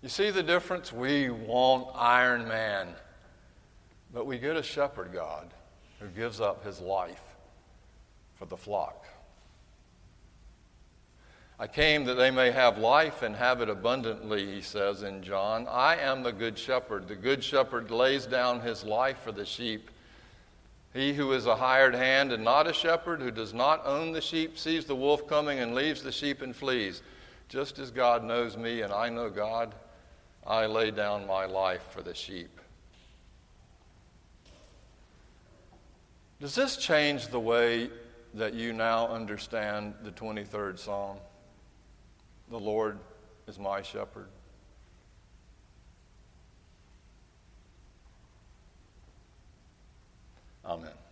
You 0.00 0.08
see 0.08 0.30
the 0.30 0.42
difference? 0.42 0.90
We 0.90 1.28
want 1.28 1.88
Iron 1.94 2.48
Man, 2.48 2.94
but 4.10 4.24
we 4.24 4.38
get 4.38 4.56
a 4.56 4.62
shepherd 4.62 5.12
God 5.12 5.52
who 6.00 6.06
gives 6.06 6.40
up 6.40 6.64
his 6.64 6.80
life 6.80 7.20
for 8.36 8.46
the 8.46 8.56
flock. 8.56 9.03
I 11.58 11.68
came 11.68 12.04
that 12.06 12.14
they 12.14 12.32
may 12.32 12.50
have 12.50 12.78
life 12.78 13.22
and 13.22 13.36
have 13.36 13.60
it 13.60 13.68
abundantly, 13.68 14.54
he 14.54 14.60
says 14.60 15.02
in 15.04 15.22
John. 15.22 15.68
I 15.68 15.96
am 15.96 16.24
the 16.24 16.32
good 16.32 16.58
shepherd. 16.58 17.06
The 17.06 17.14
good 17.14 17.44
shepherd 17.44 17.92
lays 17.92 18.26
down 18.26 18.60
his 18.60 18.82
life 18.82 19.18
for 19.22 19.30
the 19.30 19.44
sheep. 19.44 19.90
He 20.92 21.12
who 21.12 21.32
is 21.32 21.46
a 21.46 21.54
hired 21.54 21.94
hand 21.94 22.32
and 22.32 22.42
not 22.42 22.66
a 22.66 22.72
shepherd, 22.72 23.20
who 23.20 23.30
does 23.30 23.54
not 23.54 23.86
own 23.86 24.10
the 24.10 24.20
sheep, 24.20 24.58
sees 24.58 24.84
the 24.84 24.96
wolf 24.96 25.28
coming 25.28 25.60
and 25.60 25.76
leaves 25.76 26.02
the 26.02 26.10
sheep 26.10 26.42
and 26.42 26.54
flees. 26.54 27.02
Just 27.48 27.78
as 27.78 27.92
God 27.92 28.24
knows 28.24 28.56
me 28.56 28.80
and 28.82 28.92
I 28.92 29.08
know 29.08 29.30
God, 29.30 29.74
I 30.44 30.66
lay 30.66 30.90
down 30.90 31.26
my 31.26 31.46
life 31.46 31.82
for 31.90 32.02
the 32.02 32.14
sheep. 32.14 32.60
Does 36.40 36.56
this 36.56 36.76
change 36.76 37.28
the 37.28 37.40
way 37.40 37.90
that 38.34 38.54
you 38.54 38.72
now 38.72 39.06
understand 39.06 39.94
the 40.02 40.10
23rd 40.10 40.78
Psalm? 40.80 41.16
The 42.50 42.58
Lord 42.58 42.98
is 43.46 43.58
my 43.58 43.82
shepherd. 43.82 44.28
Amen. 50.64 51.03